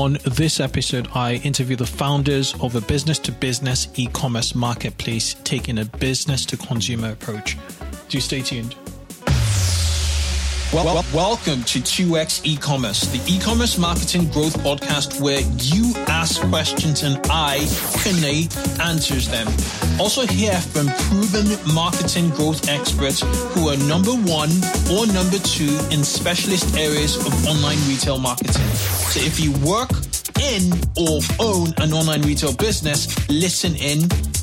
On 0.00 0.16
this 0.24 0.60
episode, 0.60 1.08
I 1.14 1.34
interview 1.44 1.76
the 1.76 1.84
founders 1.84 2.54
of 2.62 2.74
a 2.74 2.80
business 2.80 3.18
to 3.18 3.32
business 3.32 3.86
e 3.96 4.06
commerce 4.06 4.54
marketplace 4.54 5.34
taking 5.44 5.78
a 5.78 5.84
business 5.84 6.46
to 6.46 6.56
consumer 6.56 7.10
approach. 7.10 7.58
Do 8.08 8.18
stay 8.18 8.40
tuned. 8.40 8.74
Well, 10.72 10.86
well, 10.86 11.04
welcome 11.12 11.64
to 11.64 11.80
2x 11.80 12.46
e-commerce, 12.46 13.02
the 13.08 13.20
e-commerce 13.30 13.76
marketing 13.76 14.30
growth 14.30 14.56
podcast 14.60 15.20
where 15.20 15.42
you 15.58 15.92
ask 16.06 16.40
questions 16.48 17.02
and 17.02 17.18
I, 17.28 17.58
Kunle, 18.00 18.80
answers 18.80 19.28
them. 19.28 19.48
Also 20.00 20.26
hear 20.26 20.54
from 20.54 20.86
proven 21.10 21.46
marketing 21.74 22.30
growth 22.30 22.70
experts 22.70 23.20
who 23.52 23.68
are 23.68 23.76
number 23.86 24.12
one 24.12 24.48
or 24.90 25.06
number 25.12 25.38
two 25.40 25.78
in 25.90 26.02
specialist 26.02 26.74
areas 26.74 27.18
of 27.18 27.46
online 27.46 27.76
retail 27.86 28.18
marketing. 28.18 28.64
So 29.12 29.20
if 29.20 29.38
you 29.38 29.52
work 29.60 29.90
in 30.40 30.72
or 30.96 31.20
own 31.38 31.74
an 31.84 31.92
online 31.92 32.22
retail 32.22 32.54
business, 32.54 33.12
listen 33.28 33.76
in, 33.76 34.08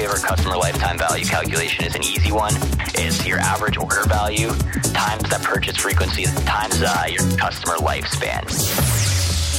Favorite 0.00 0.22
customer 0.22 0.56
lifetime 0.56 0.96
value 0.96 1.26
calculation 1.26 1.84
is 1.84 1.94
an 1.94 2.02
easy 2.02 2.32
one. 2.32 2.54
It's 2.94 3.26
your 3.26 3.38
average 3.38 3.76
order 3.76 4.02
value 4.04 4.48
times 4.94 5.28
that 5.28 5.42
purchase 5.42 5.76
frequency 5.76 6.24
times 6.46 6.80
uh, 6.80 7.04
your 7.06 7.20
customer 7.36 7.74
lifespan. 7.74 8.40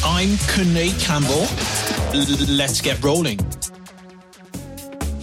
I'm 0.03 0.29
Kunle 0.49 0.99
Campbell. 0.99 1.45
Let's 2.57 2.81
get 2.81 3.03
rolling. 3.03 3.39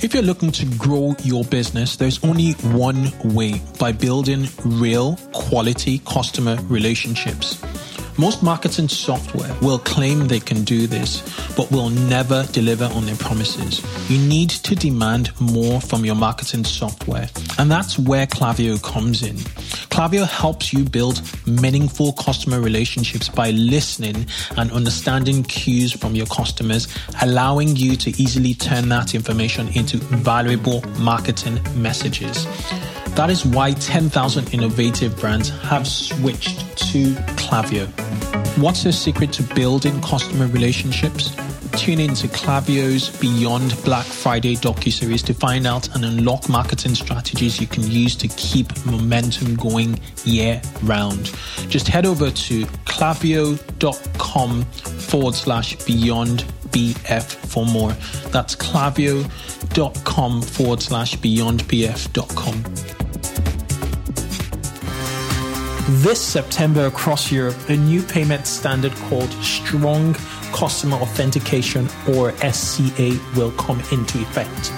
If 0.01 0.15
you're 0.15 0.23
looking 0.23 0.53
to 0.53 0.67
grow 0.77 1.17
your 1.25 1.43
business, 1.43 1.97
there's 1.97 2.23
only 2.23 2.53
one 2.53 3.11
way 3.35 3.61
by 3.81 3.91
building 3.91 4.47
real 4.65 5.17
quality 5.33 5.99
customer 6.07 6.59
relationships. 6.69 7.61
Most 8.19 8.43
marketing 8.43 8.89
software 8.89 9.55
will 9.63 9.79
claim 9.79 10.27
they 10.27 10.41
can 10.41 10.65
do 10.65 10.89
this, 10.89 11.23
but 11.57 11.71
will 11.71 11.89
never 11.89 12.45
deliver 12.51 12.87
on 12.87 13.07
their 13.07 13.15
promises. 13.15 13.81
You 14.11 14.19
need 14.19 14.51
to 14.51 14.75
demand 14.75 15.31
more 15.41 15.81
from 15.81 16.05
your 16.05 16.17
marketing 16.17 16.65
software, 16.65 17.29
and 17.59 17.71
that's 17.71 17.97
where 17.97 18.27
Klaviyo 18.27 18.83
comes 18.83 19.23
in. 19.23 19.37
Klaviyo 19.37 20.27
helps 20.27 20.73
you 20.73 20.85
build 20.85 21.23
meaningful 21.47 22.13
customer 22.15 22.61
relationships 22.61 23.29
by 23.29 23.53
listening 23.53 24.27
and 24.57 24.73
understanding 24.73 25.45
cues 25.45 25.93
from 25.93 26.17
your 26.17 26.27
customers, 26.27 26.89
allowing 27.23 27.77
you 27.77 27.95
to 27.95 28.11
easily 28.21 28.53
turn 28.53 28.89
that 28.89 29.15
information 29.15 29.69
into 29.77 29.99
valuable 29.99 30.83
marketing 30.99 31.61
messages. 31.81 32.47
That 33.19 33.31
is 33.31 33.45
why 33.45 33.73
10,000 33.73 34.55
innovative 34.55 35.19
brands 35.19 35.49
have 35.49 35.89
switched 35.89 36.61
to 36.93 37.15
Klaviyo. 37.35 37.89
What's 38.59 38.85
the 38.85 38.93
secret 38.93 39.33
to 39.33 39.43
building 39.43 40.01
customer 40.03 40.47
relationships? 40.47 41.35
Tune 41.73 41.99
in 41.99 42.15
to 42.15 42.29
Klaviyo's 42.29 43.11
Beyond 43.19 43.75
Black 43.83 44.07
Friday 44.07 44.55
docu-series 44.55 45.25
to 45.25 45.35
find 45.35 45.67
out 45.67 45.93
and 45.97 46.05
unlock 46.05 46.49
marketing 46.49 46.95
strategies 46.95 47.61
you 47.61 47.67
can 47.67 47.83
use 47.91 48.15
to 48.15 48.29
keep 48.29 48.69
momentum 48.87 49.57
going 49.57 49.99
year 50.25 50.63
round. 50.85 51.33
Just 51.69 51.89
head 51.89 52.07
over 52.07 52.31
to 52.31 52.67
klaviyo.com 52.87 54.63
forward 54.63 55.35
slash 55.35 55.75
beyond 55.85 56.45
BF 56.69 57.25
for 57.25 57.67
more. 57.67 57.91
That's 58.31 58.55
klaviyo.com 58.55 60.43
forward 60.43 60.81
slash 60.81 61.17
beyondbf.com. 61.17 62.98
This 65.93 66.21
September 66.21 66.85
across 66.85 67.33
Europe, 67.33 67.57
a 67.71 67.77
new 67.77 68.03
payment 68.03 68.47
standard 68.47 68.93
called 69.09 69.33
Strong 69.43 70.17
Customer 70.53 70.99
Authentication 70.99 71.89
or 72.11 72.33
SCA 72.53 73.19
will 73.35 73.53
come 73.53 73.81
into 73.91 74.21
effect. 74.21 74.71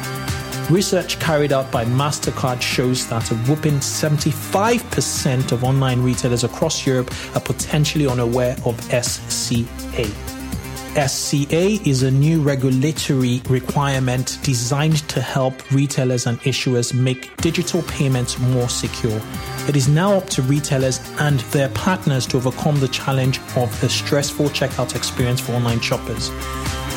Research 0.71 1.19
carried 1.19 1.53
out 1.53 1.69
by 1.73 1.85
MasterCard 1.85 2.63
shows 2.63 3.09
that 3.09 3.29
a 3.33 3.35
whooping 3.35 3.81
75% 3.81 5.51
of 5.51 5.65
online 5.65 6.01
retailers 6.01 6.45
across 6.45 6.87
Europe 6.87 7.13
are 7.35 7.41
potentially 7.41 8.07
unaware 8.07 8.57
of 8.65 8.81
SCA. 8.81 10.40
SCA 10.97 11.79
is 11.89 12.03
a 12.03 12.11
new 12.11 12.43
regulatory 12.43 13.41
requirement 13.49 14.41
designed 14.43 15.09
to 15.09 15.21
help 15.21 15.71
retailers 15.71 16.27
and 16.27 16.41
issuers 16.41 16.93
make 16.93 17.37
digital 17.37 17.83
payments 17.83 18.41
more 18.41 18.69
secure. 18.69 19.21
It 19.69 19.77
is 19.77 19.87
now 19.87 20.15
up 20.15 20.29
to 20.31 20.43
retailers 20.43 20.99
and 21.21 21.39
their 21.53 21.69
partners 21.69 22.27
to 22.27 22.39
overcome 22.39 22.81
the 22.81 22.89
challenge 22.89 23.39
of 23.57 23.81
the 23.81 23.89
stressful 23.89 24.47
checkout 24.47 24.97
experience 24.97 25.41
for 25.41 25.53
online 25.53 25.79
shoppers. 25.79 26.33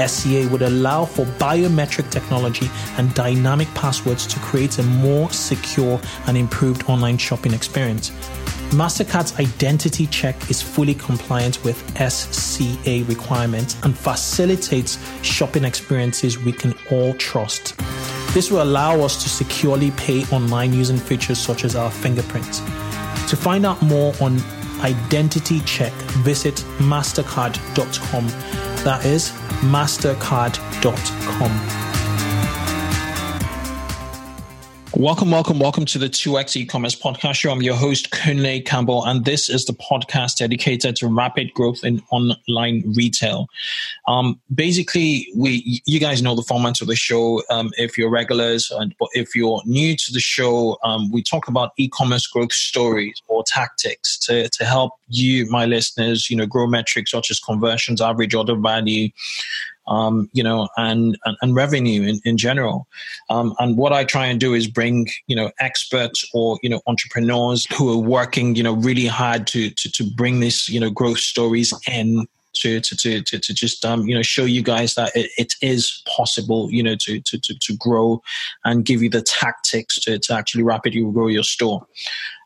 SCA 0.03 0.49
would 0.51 0.63
allow 0.63 1.05
for 1.05 1.25
biometric 1.37 2.09
technology 2.09 2.71
and 2.97 3.13
dynamic 3.13 3.67
passwords 3.75 4.25
to 4.25 4.39
create 4.39 4.79
a 4.79 4.83
more 4.83 5.29
secure 5.29 6.01
and 6.25 6.35
improved 6.35 6.83
online 6.89 7.19
shopping 7.19 7.53
experience. 7.53 8.11
MasterCard's 8.71 9.39
identity 9.39 10.07
check 10.07 10.49
is 10.49 10.61
fully 10.61 10.95
compliant 10.95 11.63
with 11.63 11.77
SCA 11.97 13.05
requirements 13.07 13.77
and 13.83 13.97
facilitates 13.97 14.97
shopping 15.23 15.63
experiences 15.63 16.37
we 16.39 16.51
can 16.51 16.73
all 16.91 17.13
trust. 17.15 17.77
This 18.33 18.49
will 18.49 18.63
allow 18.63 18.99
us 19.01 19.21
to 19.21 19.29
securely 19.29 19.91
pay 19.91 20.23
online 20.25 20.73
using 20.73 20.97
features 20.97 21.37
such 21.37 21.65
as 21.65 21.75
our 21.75 21.91
fingerprints. 21.91 22.59
To 23.29 23.35
find 23.35 23.65
out 23.65 23.81
more 23.81 24.13
on 24.19 24.39
identity 24.81 25.59
check, 25.61 25.93
visit 26.23 26.55
mastercard.com. 26.79 28.27
That 28.83 29.05
is 29.05 29.31
mastercard.com. 29.61 31.82
Welcome, 34.95 35.31
welcome, 35.31 35.57
welcome 35.57 35.85
to 35.85 35.97
the 35.97 36.05
2x 36.07 36.55
e-commerce 36.55 36.93
podcast 36.93 37.33
show. 37.33 37.51
I'm 37.51 37.63
your 37.63 37.75
host, 37.75 38.11
Kunle 38.11 38.63
Campbell, 38.63 39.03
and 39.03 39.25
this 39.25 39.49
is 39.49 39.65
the 39.65 39.73
podcast 39.73 40.37
dedicated 40.37 40.95
to 40.97 41.07
rapid 41.07 41.51
growth 41.55 41.83
in 41.83 42.03
online 42.11 42.83
retail. 42.95 43.47
Um, 44.07 44.39
basically, 44.53 45.29
we, 45.35 45.81
you 45.87 45.99
guys 45.99 46.21
know 46.21 46.35
the 46.35 46.43
format 46.43 46.79
of 46.79 46.85
the 46.85 46.95
show. 46.95 47.41
Um, 47.49 47.71
if 47.77 47.97
you're 47.97 48.11
regulars, 48.11 48.69
and 48.69 48.93
but 48.99 49.09
if 49.13 49.35
you're 49.35 49.63
new 49.65 49.97
to 49.97 50.13
the 50.13 50.19
show, 50.19 50.77
um, 50.83 51.11
we 51.11 51.23
talk 51.23 51.47
about 51.47 51.71
e-commerce 51.77 52.27
growth 52.27 52.53
stories 52.53 53.19
or 53.27 53.43
tactics 53.47 54.15
to, 54.19 54.47
to 54.47 54.63
help 54.63 54.93
you, 55.07 55.49
my 55.49 55.65
listeners, 55.65 56.29
you 56.29 56.37
know, 56.37 56.45
grow 56.45 56.67
metrics 56.67 57.09
such 57.09 57.31
as 57.31 57.39
conversions, 57.39 57.99
average 57.99 58.35
order 58.35 58.55
value, 58.55 59.09
um, 59.87 60.29
you 60.33 60.43
know, 60.43 60.69
and, 60.77 61.17
and, 61.25 61.37
and 61.41 61.55
revenue 61.55 62.03
in, 62.03 62.19
in 62.23 62.37
general. 62.37 62.87
Um, 63.29 63.53
and 63.59 63.77
what 63.77 63.93
I 63.93 64.03
try 64.03 64.27
and 64.27 64.39
do 64.39 64.53
is 64.53 64.67
bring, 64.67 65.07
you 65.27 65.35
know, 65.35 65.51
experts 65.59 66.27
or, 66.33 66.59
you 66.63 66.69
know, 66.69 66.81
entrepreneurs 66.87 67.65
who 67.75 67.91
are 67.91 67.97
working, 67.97 68.55
you 68.55 68.63
know, 68.63 68.73
really 68.73 69.07
hard 69.07 69.47
to, 69.47 69.69
to, 69.69 69.91
to 69.91 70.03
bring 70.15 70.39
this, 70.39 70.69
you 70.69 70.79
know, 70.79 70.89
growth 70.89 71.19
stories 71.19 71.73
in 71.87 72.27
to, 72.53 72.79
to, 72.79 72.95
to, 72.95 73.21
to, 73.21 73.39
to 73.39 73.53
just, 73.53 73.83
um, 73.83 74.07
you 74.07 74.15
know, 74.15 74.21
show 74.21 74.45
you 74.45 74.61
guys 74.61 74.95
that 74.95 75.11
it, 75.15 75.31
it 75.37 75.53
is 75.61 76.03
possible, 76.07 76.69
you 76.71 76.83
know, 76.83 76.95
to, 76.95 77.19
to, 77.19 77.39
to, 77.39 77.55
to 77.59 77.75
grow 77.77 78.21
and 78.63 78.85
give 78.85 79.01
you 79.01 79.09
the 79.09 79.21
tactics 79.21 79.99
to, 80.01 80.19
to 80.19 80.33
actually 80.33 80.63
rapidly 80.63 81.03
grow 81.11 81.27
your 81.27 81.43
store. 81.43 81.85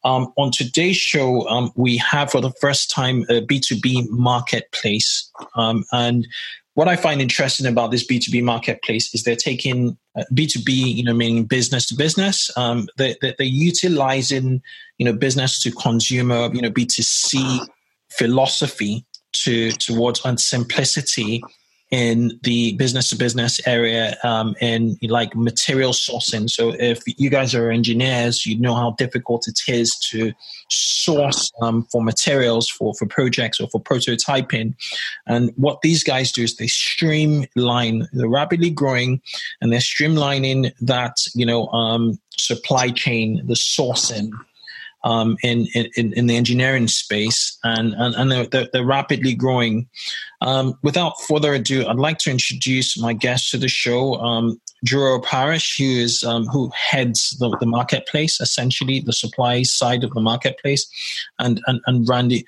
Um, 0.04 0.31
on 0.38 0.51
today's 0.51 0.98
show, 0.98 1.48
um, 1.50 1.72
we 1.75 1.98
have 1.98 2.31
for 2.31 2.39
the 2.39 2.51
first 2.62 2.89
time 2.89 3.24
a 3.30 3.42
B2B 3.42 4.10
marketplace. 4.10 5.30
Um, 5.56 5.84
and 5.92 6.28
what 6.77 6.88
I 6.88 6.95
find 6.95 7.24
interesting 7.24 7.65
about 7.65 7.89
this 7.89 8.06
B2B 8.06 8.44
marketplace 8.44 9.12
is 9.12 9.24
they're 9.24 9.35
taking 9.35 9.97
uh, 10.15 10.25
B2B, 10.31 10.68
you 10.68 11.03
know, 11.03 11.12
meaning 11.12 11.45
business 11.45 11.88
to 11.88 11.95
business. 11.95 12.56
Um, 12.56 12.88
they, 12.97 13.15
they, 13.19 13.33
they're 13.35 13.47
utilizing, 13.47 14.62
you 15.00 15.06
know, 15.06 15.13
business 15.13 15.59
to 15.63 15.71
consumer, 15.71 16.53
you 16.53 16.62
know, 16.62 16.69
B2C 16.69 17.68
philosophy 18.12 19.07
to 19.38 19.71
towards 19.71 20.24
and 20.24 20.39
simplicity 20.39 21.41
in 21.89 22.38
the 22.44 22.74
business 22.74 23.10
to 23.10 23.16
business 23.16 23.66
area 23.66 24.18
um, 24.24 24.56
in 24.60 24.98
like 25.04 25.36
material 25.36 25.92
sourcing. 25.92 26.50
So 26.50 26.74
if 26.78 27.01
you 27.06 27.30
guys 27.30 27.56
are 27.56 27.72
engineers, 27.72 28.45
you 28.45 28.60
know 28.60 28.75
how 28.75 28.92
difficult 28.92 29.48
it 29.48 29.60
is 29.68 29.98
to 30.12 30.34
source 30.69 31.51
um, 31.62 31.88
for 31.92 32.04
materials 32.04 32.69
for, 32.69 32.94
for 32.95 33.06
projects 33.06 33.62
or 33.62 33.69
for 33.69 33.81
prototyping. 33.81 34.75
And 35.28 35.51
what 35.56 35.81
these 35.81 36.04
guys 36.04 36.31
do 36.31 36.44
is 36.44 36.57
they 36.57 36.68
streamline, 36.68 38.07
they're 38.12 38.28
rapidly 38.28 38.69
growing 38.69 39.22
and 39.62 39.72
they're 39.72 39.80
streamlining 39.80 40.74
that, 40.81 41.16
you 41.36 41.45
know, 41.45 41.68
um, 41.69 42.19
supply 42.38 42.89
chain, 42.89 43.42
the 43.48 43.54
sourcing 43.54 44.31
um, 45.07 45.38
in, 45.42 45.68
in, 45.74 46.12
in 46.13 46.27
the 46.27 46.36
engineering 46.36 46.89
space, 46.89 47.57
and 47.63 47.94
and, 47.94 48.13
and 48.15 48.51
they're, 48.51 48.68
they're 48.74 48.86
rapidly 48.86 49.33
growing. 49.33 49.88
Um, 50.42 50.77
without 50.83 51.13
further 51.21 51.54
ado, 51.54 51.88
I'd 51.88 51.95
like 51.95 52.18
to 52.19 52.31
introduce 52.31 53.00
my 53.00 53.13
guest 53.13 53.50
to 53.51 53.57
the 53.57 53.69
show. 53.69 54.15
Um, 54.15 54.59
Drew 54.83 55.21
Parrish, 55.21 55.77
who 55.77 55.86
is 55.86 56.24
um, 56.24 56.45
who 56.48 56.69
heads 56.75 57.38
the, 57.39 57.56
the 57.59 57.65
marketplace, 57.65 58.42
essentially 58.42 59.00
the 59.00 59.13
supply 59.13 59.63
side 59.63 60.04
of 60.04 60.12
the 60.12 60.19
marketplace, 60.19 60.86
and 61.39 61.62
and, 61.68 61.80
and 61.88 62.07
Randy 62.07 62.45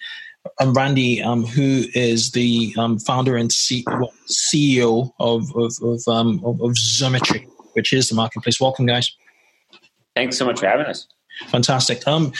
and 0.59 0.75
Randy, 0.75 1.23
um, 1.23 1.45
who 1.45 1.85
is 1.93 2.31
the 2.31 2.73
um, 2.77 2.99
founder 2.99 3.37
and 3.37 3.53
C- 3.53 3.85
CEO 4.27 5.11
of 5.19 5.55
of 5.55 5.73
of, 5.81 6.01
um, 6.09 6.41
of, 6.43 6.59
of 6.61 6.71
Xometry, 6.71 7.47
which 7.71 7.93
is 7.93 8.09
the 8.09 8.15
marketplace. 8.15 8.59
Welcome, 8.59 8.85
guys. 8.85 9.15
Thanks 10.13 10.37
so 10.37 10.45
much 10.45 10.59
for 10.59 10.67
having 10.67 10.87
us. 10.87 11.07
Fantastic. 11.47 12.05
Um, 12.07 12.33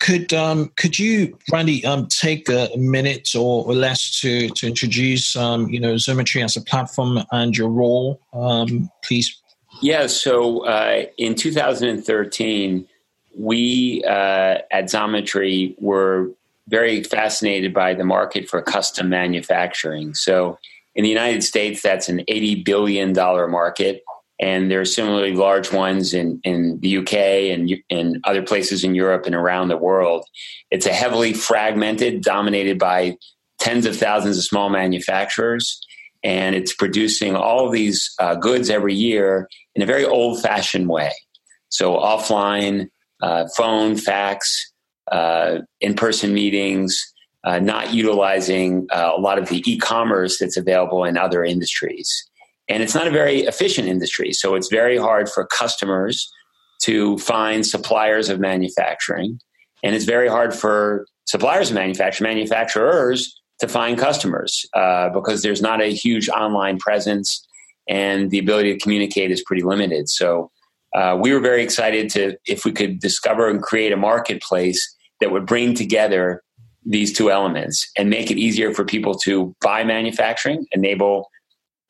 could 0.00 0.32
um, 0.34 0.70
could 0.76 0.98
you, 0.98 1.36
Randy, 1.50 1.84
um, 1.84 2.06
take 2.06 2.48
a 2.48 2.70
minute 2.76 3.34
or, 3.34 3.64
less 3.72 4.20
to 4.20 4.48
to 4.50 4.66
introduce 4.66 5.34
um, 5.36 5.68
you 5.68 5.80
know 5.80 5.94
Xometry 5.94 6.44
as 6.44 6.56
a 6.56 6.60
platform 6.60 7.20
and 7.32 7.56
your 7.56 7.68
role, 7.68 8.20
um, 8.32 8.90
please? 9.02 9.40
Yeah. 9.80 10.06
So 10.06 10.66
uh, 10.66 11.06
in 11.16 11.34
2013, 11.34 12.86
we 13.36 14.04
uh, 14.06 14.58
at 14.70 14.84
Xometry 14.84 15.74
were 15.80 16.30
very 16.68 17.02
fascinated 17.02 17.74
by 17.74 17.94
the 17.94 18.04
market 18.04 18.48
for 18.48 18.60
custom 18.62 19.08
manufacturing. 19.08 20.14
So 20.14 20.58
in 20.94 21.02
the 21.02 21.10
United 21.10 21.42
States, 21.42 21.82
that's 21.82 22.08
an 22.08 22.20
$80 22.28 22.64
billion 22.64 23.12
market 23.12 24.02
and 24.40 24.70
there 24.70 24.80
are 24.80 24.84
similarly 24.84 25.34
large 25.34 25.72
ones 25.72 26.12
in, 26.12 26.40
in 26.42 26.78
the 26.80 26.98
UK 26.98 27.14
and 27.52 27.70
in 27.88 28.20
other 28.24 28.42
places 28.42 28.82
in 28.82 28.94
Europe 28.94 29.26
and 29.26 29.34
around 29.34 29.68
the 29.68 29.76
world. 29.76 30.26
It's 30.70 30.86
a 30.86 30.92
heavily 30.92 31.32
fragmented, 31.32 32.22
dominated 32.22 32.78
by 32.78 33.16
tens 33.60 33.86
of 33.86 33.96
thousands 33.96 34.36
of 34.36 34.44
small 34.44 34.70
manufacturers, 34.70 35.80
and 36.24 36.56
it's 36.56 36.74
producing 36.74 37.36
all 37.36 37.70
these 37.70 38.12
uh, 38.18 38.34
goods 38.34 38.70
every 38.70 38.94
year 38.94 39.48
in 39.74 39.82
a 39.82 39.86
very 39.86 40.04
old 40.04 40.42
fashioned 40.42 40.88
way. 40.88 41.12
So, 41.68 41.96
offline, 41.96 42.88
uh, 43.20 43.46
phone, 43.56 43.96
fax, 43.96 44.72
uh, 45.10 45.58
in 45.80 45.94
person 45.94 46.34
meetings, 46.34 47.00
uh, 47.44 47.58
not 47.58 47.92
utilizing 47.92 48.86
uh, 48.90 49.12
a 49.16 49.20
lot 49.20 49.38
of 49.38 49.48
the 49.48 49.62
e 49.70 49.78
commerce 49.78 50.38
that's 50.38 50.56
available 50.56 51.04
in 51.04 51.16
other 51.16 51.44
industries. 51.44 52.28
And 52.68 52.82
it's 52.82 52.94
not 52.94 53.06
a 53.06 53.10
very 53.10 53.40
efficient 53.40 53.88
industry. 53.88 54.32
So 54.32 54.54
it's 54.54 54.68
very 54.68 54.96
hard 54.96 55.28
for 55.28 55.46
customers 55.46 56.30
to 56.82 57.18
find 57.18 57.66
suppliers 57.66 58.28
of 58.28 58.40
manufacturing. 58.40 59.38
And 59.82 59.94
it's 59.94 60.04
very 60.04 60.28
hard 60.28 60.54
for 60.54 61.06
suppliers 61.26 61.70
of 61.70 61.74
manufacturing, 61.74 62.30
manufacturers 62.30 63.38
to 63.60 63.68
find 63.68 63.98
customers 63.98 64.64
uh, 64.74 65.10
because 65.10 65.42
there's 65.42 65.62
not 65.62 65.82
a 65.82 65.92
huge 65.92 66.28
online 66.28 66.78
presence 66.78 67.46
and 67.88 68.30
the 68.30 68.38
ability 68.38 68.72
to 68.72 68.78
communicate 68.78 69.30
is 69.30 69.42
pretty 69.42 69.62
limited. 69.62 70.08
So 70.08 70.50
uh, 70.94 71.18
we 71.20 71.32
were 71.32 71.40
very 71.40 71.62
excited 71.62 72.08
to, 72.10 72.36
if 72.46 72.64
we 72.64 72.72
could 72.72 73.00
discover 73.00 73.48
and 73.48 73.62
create 73.62 73.92
a 73.92 73.96
marketplace 73.96 74.96
that 75.20 75.30
would 75.30 75.46
bring 75.46 75.74
together 75.74 76.42
these 76.84 77.12
two 77.12 77.30
elements 77.30 77.90
and 77.96 78.10
make 78.10 78.30
it 78.30 78.38
easier 78.38 78.72
for 78.72 78.84
people 78.84 79.14
to 79.18 79.54
buy 79.60 79.84
manufacturing, 79.84 80.66
enable 80.72 81.28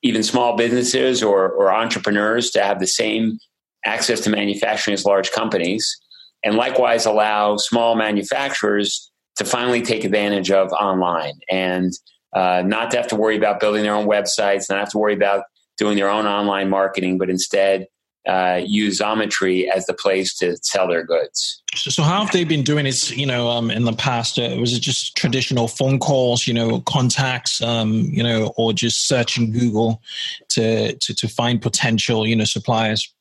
even 0.04 0.22
small 0.22 0.54
businesses 0.54 1.22
or, 1.22 1.50
or 1.50 1.72
entrepreneurs 1.74 2.50
to 2.50 2.62
have 2.62 2.78
the 2.78 2.86
same 2.86 3.38
access 3.86 4.20
to 4.20 4.30
manufacturing 4.30 4.92
as 4.92 5.04
large 5.04 5.32
companies, 5.32 5.98
and 6.44 6.56
likewise 6.56 7.06
allow 7.06 7.56
small 7.56 7.96
manufacturers 7.96 9.10
to 9.36 9.44
finally 9.44 9.82
take 9.82 10.04
advantage 10.04 10.50
of 10.50 10.70
online 10.72 11.32
and 11.50 11.92
uh, 12.34 12.62
not 12.64 12.90
to 12.90 12.96
have 12.98 13.08
to 13.08 13.16
worry 13.16 13.36
about 13.36 13.60
building 13.60 13.82
their 13.82 13.94
own 13.94 14.06
websites, 14.06 14.68
not 14.68 14.78
have 14.78 14.90
to 14.90 14.98
worry 14.98 15.14
about 15.14 15.44
doing 15.78 15.96
their 15.96 16.10
own 16.10 16.26
online 16.26 16.68
marketing, 16.68 17.16
but 17.18 17.30
instead 17.30 17.86
uh, 18.26 18.60
use 18.64 19.00
Xometry 19.00 19.68
as 19.68 19.86
the 19.86 19.94
place 19.94 20.34
to 20.36 20.56
sell 20.62 20.88
their 20.88 21.04
goods. 21.04 21.62
So, 21.74 22.02
how 22.02 22.24
have 22.24 22.32
they 22.32 22.44
been 22.44 22.62
doing 22.62 22.86
it? 22.86 23.10
You 23.10 23.26
know, 23.26 23.48
um, 23.48 23.70
in 23.70 23.84
the 23.84 23.92
past, 23.92 24.38
uh, 24.38 24.56
was 24.58 24.72
it 24.72 24.80
just 24.80 25.16
traditional 25.16 25.68
phone 25.68 25.98
calls? 25.98 26.46
You 26.46 26.54
know, 26.54 26.80
contacts. 26.80 27.60
Um, 27.60 28.08
you 28.10 28.22
know, 28.22 28.52
or 28.56 28.72
just 28.72 29.08
searching 29.08 29.52
Google 29.52 30.00
to, 30.50 30.94
to 30.94 31.14
to 31.14 31.28
find 31.28 31.60
potential 31.60 32.26
you 32.26 32.36
know 32.36 32.44
suppliers. 32.44 33.12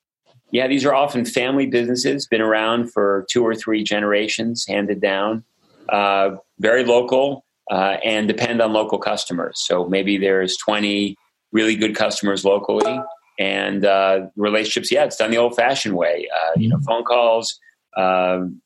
Yeah, 0.52 0.68
these 0.68 0.86
are 0.86 0.94
often 0.94 1.26
family 1.26 1.66
businesses, 1.66 2.28
been 2.28 2.40
around 2.40 2.92
for 2.92 3.26
two 3.28 3.44
or 3.44 3.56
three 3.56 3.84
generations, 3.84 4.66
handed 4.68 5.02
down, 5.02 5.44
uh, 5.90 6.36
very 6.60 6.86
local, 6.86 7.44
uh, 7.72 7.98
and 8.06 8.28
depend 8.28 8.62
on 8.62 8.72
local 8.72 9.00
customers. 9.00 9.60
So 9.66 9.86
maybe 9.86 10.18
there's 10.18 10.56
20 10.58 11.16
really 11.52 11.76
good 11.76 11.96
customers 11.96 12.46
locally, 12.46 13.00
and 13.40 13.86
uh, 13.86 14.28
relationships. 14.36 14.92
Yeah, 14.92 15.06
it's 15.06 15.18
done 15.18 15.32
the 15.32 15.38
old-fashioned 15.38 15.96
way. 15.96 16.28
Uh, 16.34 16.60
you 16.60 16.70
know, 16.70 16.78
mm-hmm. 16.78 16.86
phone 16.86 17.04
calls. 17.04 17.60
Um, 17.96 18.62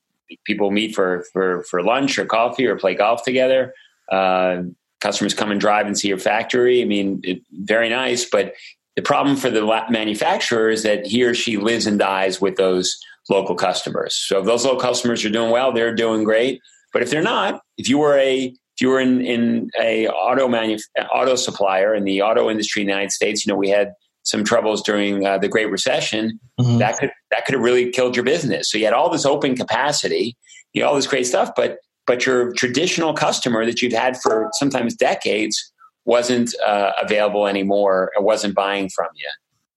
people 0.46 0.72
meet 0.72 0.96
for 0.96 1.26
for 1.34 1.64
for 1.64 1.82
lunch 1.82 2.18
or 2.18 2.26
coffee 2.26 2.66
or 2.66 2.78
play 2.78 2.96
golf 2.96 3.24
together. 3.24 3.74
Uh, 4.12 4.64
customers 5.00 5.34
come 5.34 5.52
and 5.52 5.62
drive 5.62 5.86
and 5.86 5.98
see 5.98 6.08
your 6.08 6.18
factory. 6.18 6.82
I 6.82 6.86
mean, 6.86 7.22
it, 7.24 7.42
very 7.52 7.90
nice, 7.90 8.26
but 8.26 8.54
the 8.96 9.02
problem 9.02 9.36
for 9.36 9.52
the 9.52 9.64
manufacturer 9.90 10.70
is 10.70 10.84
that 10.84 11.06
he 11.06 11.24
or 11.24 11.36
she 11.36 11.58
lives 11.58 11.86
and 11.86 12.00
dies 12.00 12.42
with 12.42 12.56
those 12.56 12.98
local 13.30 13.56
customers. 13.56 14.16
So 14.16 14.40
if 14.40 14.46
those 14.46 14.66
local 14.66 14.80
customers 14.80 15.24
are 15.24 15.30
doing 15.30 15.52
well, 15.52 15.72
they're 15.72 15.94
doing 15.94 16.24
great. 16.24 16.62
But 16.94 17.04
if 17.04 17.12
they're 17.12 17.22
not, 17.22 17.62
if 17.78 17.90
you 17.90 18.00
were 18.00 18.18
a 18.18 18.46
if 18.46 18.82
you 18.82 18.90
were 18.90 19.00
in, 19.00 19.22
in 19.22 19.70
a 19.80 20.08
auto 20.08 20.48
manuf- 20.48 20.84
auto 21.14 21.36
supplier 21.36 21.96
in 21.96 22.04
the 22.04 22.22
auto 22.22 22.50
industry 22.50 22.82
in 22.82 22.88
the 22.88 22.94
United 22.94 23.12
States, 23.12 23.46
you 23.46 23.52
know 23.52 23.58
we 23.58 23.70
had 23.70 23.94
some 24.28 24.44
troubles 24.44 24.84
during 24.84 25.26
uh, 25.26 25.38
the 25.38 25.48
Great 25.48 25.72
Recession, 25.72 26.38
mm-hmm. 26.60 26.80
that 26.80 27.00
could 27.00 27.12
that 27.32 27.46
could 27.46 27.54
have 27.54 27.64
really 27.64 27.90
killed 27.92 28.16
your 28.16 28.26
business. 28.26 28.70
So 28.70 28.78
you 28.78 28.84
had 28.84 28.94
all 28.94 29.10
this 29.10 29.26
open 29.26 29.56
capacity, 29.56 30.36
you 30.74 30.84
had 30.84 30.90
all 30.90 30.96
this 30.96 31.08
great 31.08 31.26
stuff, 31.26 31.52
but 31.56 31.78
but 32.06 32.26
your 32.26 32.52
traditional 32.54 33.14
customer 33.14 33.66
that 33.66 33.82
you've 33.82 33.94
had 33.94 34.18
for 34.18 34.50
sometimes 34.54 34.96
decades 34.96 35.72
wasn't 36.06 36.54
uh, 36.66 36.92
available 37.02 37.48
anymore 37.48 38.12
and 38.16 38.26
wasn't 38.26 38.54
buying 38.54 38.90
from 38.90 39.08
you. 39.16 39.30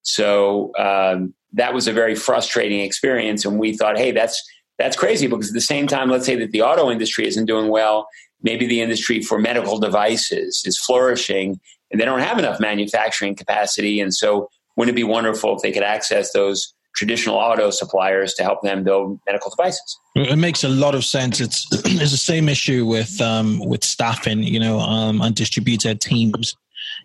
So 0.03 0.73
um, 0.79 1.33
that 1.53 1.73
was 1.73 1.87
a 1.87 1.93
very 1.93 2.17
frustrating 2.17 2.81
experience, 2.81 3.45
and 3.45 3.57
we 3.57 3.77
thought, 3.77 3.99
hey, 3.99 4.11
that's 4.11 4.43
that's 4.79 4.97
crazy 4.97 5.29
because 5.29 5.49
at 5.49 5.55
the 5.55 5.61
same 5.61 5.87
time, 5.87 6.11
let's 6.11 6.27
say 6.27 6.35
that 6.37 6.51
the 6.51 6.63
auto 6.63 6.91
industry 6.91 7.27
isn't 7.29 7.47
doing 7.47 7.69
well, 7.69 8.09
maybe 8.43 8.67
the 8.67 8.81
industry 8.81 9.23
for 9.23 9.39
medical 9.39 9.79
devices 9.79 10.63
is 10.65 10.77
flourishing 10.77 11.61
and 11.91 12.01
they 12.01 12.05
don't 12.05 12.21
have 12.21 12.39
enough 12.39 12.61
manufacturing 12.61 13.35
capacity. 13.35 14.01
And 14.01 14.15
so, 14.15 14.49
wouldn't 14.77 14.95
it 14.95 14.97
be 14.97 15.05
wonderful 15.05 15.57
if 15.57 15.63
they 15.63 15.73
could 15.73 15.83
access 15.83 16.33
those 16.33 16.73
traditional 16.95 17.37
auto 17.37 17.71
suppliers 17.71 18.35
to 18.35 18.43
help 18.43 18.63
them 18.63 18.83
build 18.85 19.19
medical 19.27 19.51
devices? 19.51 19.99
It 20.15 20.39
makes 20.39 20.65
a 20.65 20.69
lot 20.69 20.95
of 20.95 21.05
sense. 21.05 21.41
It's 21.41 21.67
it's 21.73 22.11
the 22.11 22.17
same 22.17 22.49
issue 22.49 22.87
with 22.87 23.21
um, 23.21 23.59
with 23.61 23.85
staffing, 23.85 24.43
you 24.43 24.61
know, 24.61 24.81
um, 24.81 25.21
and 25.21 25.35
distributed 25.35 26.01
teams. 26.01 26.57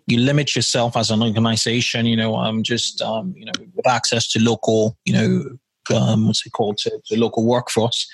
You 0.06 0.18
limit 0.18 0.54
yourself 0.54 0.96
as 0.96 1.10
an 1.10 1.22
organization, 1.22 2.06
you 2.06 2.16
know, 2.16 2.36
um, 2.36 2.62
just 2.62 3.02
um, 3.02 3.34
you 3.36 3.44
know, 3.44 3.52
with 3.74 3.86
access 3.86 4.28
to 4.32 4.40
local, 4.40 4.96
you 5.04 5.12
know, 5.12 5.58
um, 5.90 6.26
what's 6.26 6.44
it 6.46 6.50
called 6.50 6.78
to 6.78 7.00
the 7.10 7.16
local 7.16 7.44
workforce. 7.44 8.08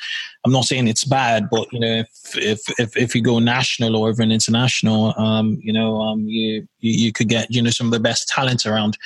I'm 0.45 0.53
not 0.53 0.65
saying 0.65 0.89
it's 0.89 1.05
bad, 1.05 1.49
but 1.51 1.73
you 1.73 1.81
know, 1.81 2.01
if 2.01 2.37
if 2.37 2.61
if, 2.79 2.97
if 2.97 3.15
you 3.15 3.23
go 3.23 3.39
national 3.39 3.97
or 3.97 4.11
even 4.11 4.33
international, 4.33 5.15
um, 5.17 5.59
you 5.63 5.73
know, 5.73 6.01
um, 6.01 6.27
you, 6.27 6.67
you, 6.81 6.93
you 7.07 7.13
could 7.13 7.29
get 7.29 7.51
you 7.51 7.63
know 7.63 7.71
some 7.71 7.87
of 7.87 7.93
the 7.93 8.01
best 8.01 8.29
talent 8.29 8.67
around. 8.67 8.99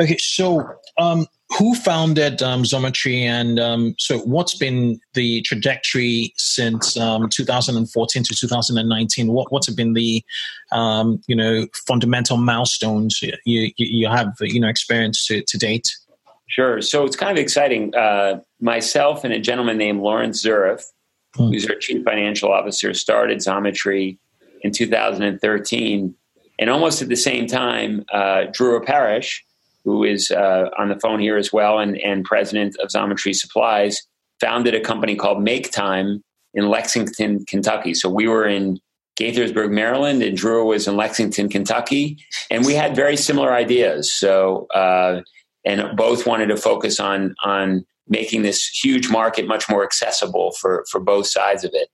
Okay, 0.00 0.16
so 0.18 0.68
um, 0.98 1.26
who 1.58 1.74
founded 1.74 2.42
um, 2.42 2.62
Xometry, 2.62 3.22
and 3.22 3.58
um, 3.58 3.94
so 3.98 4.18
what's 4.20 4.56
been 4.56 5.00
the 5.14 5.42
trajectory 5.42 6.32
since 6.36 6.96
um, 6.96 7.28
2014 7.28 8.22
to 8.22 8.34
2019? 8.34 9.32
What 9.32 9.52
what's 9.52 9.70
been 9.70 9.92
the 9.92 10.24
um, 10.72 11.22
you 11.26 11.36
know 11.36 11.66
fundamental 11.86 12.36
milestones 12.36 13.20
you, 13.22 13.32
you, 13.44 13.72
you 13.76 14.08
have 14.08 14.34
you 14.40 14.60
know 14.60 14.68
experienced 14.68 15.26
to, 15.28 15.42
to 15.42 15.58
date? 15.58 15.88
Sure. 16.48 16.82
So 16.82 17.04
it's 17.04 17.16
kind 17.16 17.36
of 17.36 17.42
exciting. 17.42 17.94
Uh, 17.94 18.40
myself 18.60 19.24
and 19.24 19.32
a 19.32 19.38
gentleman 19.38 19.78
named 19.78 20.00
Laurence 20.00 20.44
Zuriff, 20.44 20.84
hmm. 21.34 21.48
who's 21.48 21.66
our 21.68 21.76
chief 21.76 22.04
financial 22.04 22.52
officer, 22.52 22.92
started 22.94 23.38
Xometry 23.38 24.18
in 24.62 24.72
2013. 24.72 26.14
And 26.58 26.70
almost 26.70 27.02
at 27.02 27.08
the 27.08 27.16
same 27.16 27.46
time, 27.46 28.04
uh, 28.12 28.44
Drew 28.52 28.80
Parrish, 28.82 29.44
who 29.84 30.04
is 30.04 30.30
uh, 30.30 30.68
on 30.78 30.88
the 30.88 30.98
phone 31.00 31.18
here 31.18 31.36
as 31.36 31.52
well 31.52 31.78
and, 31.78 31.96
and 31.98 32.24
president 32.24 32.76
of 32.80 32.88
Xometry 32.88 33.34
Supplies, 33.34 34.00
founded 34.40 34.74
a 34.74 34.80
company 34.80 35.16
called 35.16 35.38
MakeTime 35.38 36.20
in 36.54 36.68
Lexington, 36.68 37.44
Kentucky. 37.46 37.94
So 37.94 38.08
we 38.08 38.28
were 38.28 38.46
in 38.46 38.78
Gaithersburg, 39.18 39.70
Maryland, 39.70 40.22
and 40.22 40.36
Drew 40.36 40.66
was 40.66 40.86
in 40.86 40.96
Lexington, 40.96 41.48
Kentucky. 41.48 42.18
And 42.50 42.64
we 42.64 42.74
had 42.74 42.94
very 42.94 43.16
similar 43.16 43.52
ideas. 43.52 44.12
So, 44.12 44.66
uh, 44.74 45.20
and 45.64 45.96
both 45.96 46.26
wanted 46.26 46.46
to 46.46 46.56
focus 46.56 47.00
on 47.00 47.34
on 47.44 47.84
making 48.08 48.42
this 48.42 48.66
huge 48.66 49.08
market 49.08 49.46
much 49.46 49.68
more 49.68 49.84
accessible 49.84 50.52
for 50.60 50.84
for 50.90 51.00
both 51.00 51.26
sides 51.26 51.64
of 51.64 51.70
it. 51.74 51.88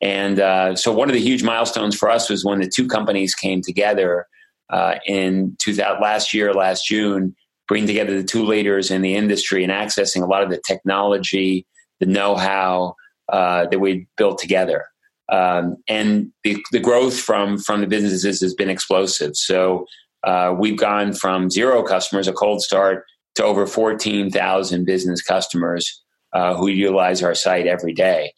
And 0.00 0.40
uh, 0.40 0.76
so, 0.76 0.92
one 0.92 1.08
of 1.08 1.14
the 1.14 1.20
huge 1.20 1.42
milestones 1.42 1.96
for 1.96 2.08
us 2.10 2.30
was 2.30 2.44
when 2.44 2.60
the 2.60 2.68
two 2.68 2.86
companies 2.86 3.34
came 3.34 3.60
together 3.60 4.26
uh, 4.70 4.94
in 5.06 5.56
2000, 5.58 6.00
last 6.00 6.32
year, 6.32 6.54
last 6.54 6.86
June, 6.86 7.34
bringing 7.68 7.86
together 7.86 8.16
the 8.16 8.26
two 8.26 8.44
leaders 8.44 8.90
in 8.90 9.02
the 9.02 9.14
industry 9.14 9.62
and 9.62 9.72
accessing 9.72 10.22
a 10.22 10.26
lot 10.26 10.42
of 10.42 10.50
the 10.50 10.60
technology, 10.66 11.66
the 11.98 12.06
know-how 12.06 12.94
uh, 13.30 13.66
that 13.66 13.78
we 13.78 14.06
built 14.16 14.38
together. 14.38 14.86
Um, 15.30 15.76
and 15.86 16.32
the, 16.42 16.56
the, 16.72 16.80
growth 16.80 17.16
from 17.16 17.58
from 17.58 17.80
the 17.80 17.86
businesses 17.86 18.40
has 18.40 18.54
been 18.54 18.70
explosive. 18.70 19.36
So 19.36 19.86
uh, 20.24 20.54
we've 20.58 20.78
gone 20.78 21.12
from 21.12 21.50
zero 21.50 21.84
customers, 21.84 22.26
a 22.26 22.32
cold 22.32 22.62
start, 22.62 23.04
to 23.36 23.44
over 23.44 23.66
14,000 23.66 24.84
business 24.84 25.22
customers 25.22 26.02
uh, 26.32 26.54
who 26.54 26.68
utilize 26.68 27.22
our 27.22 27.34
site 27.34 27.66
every 27.66 27.92
day. 27.92 28.32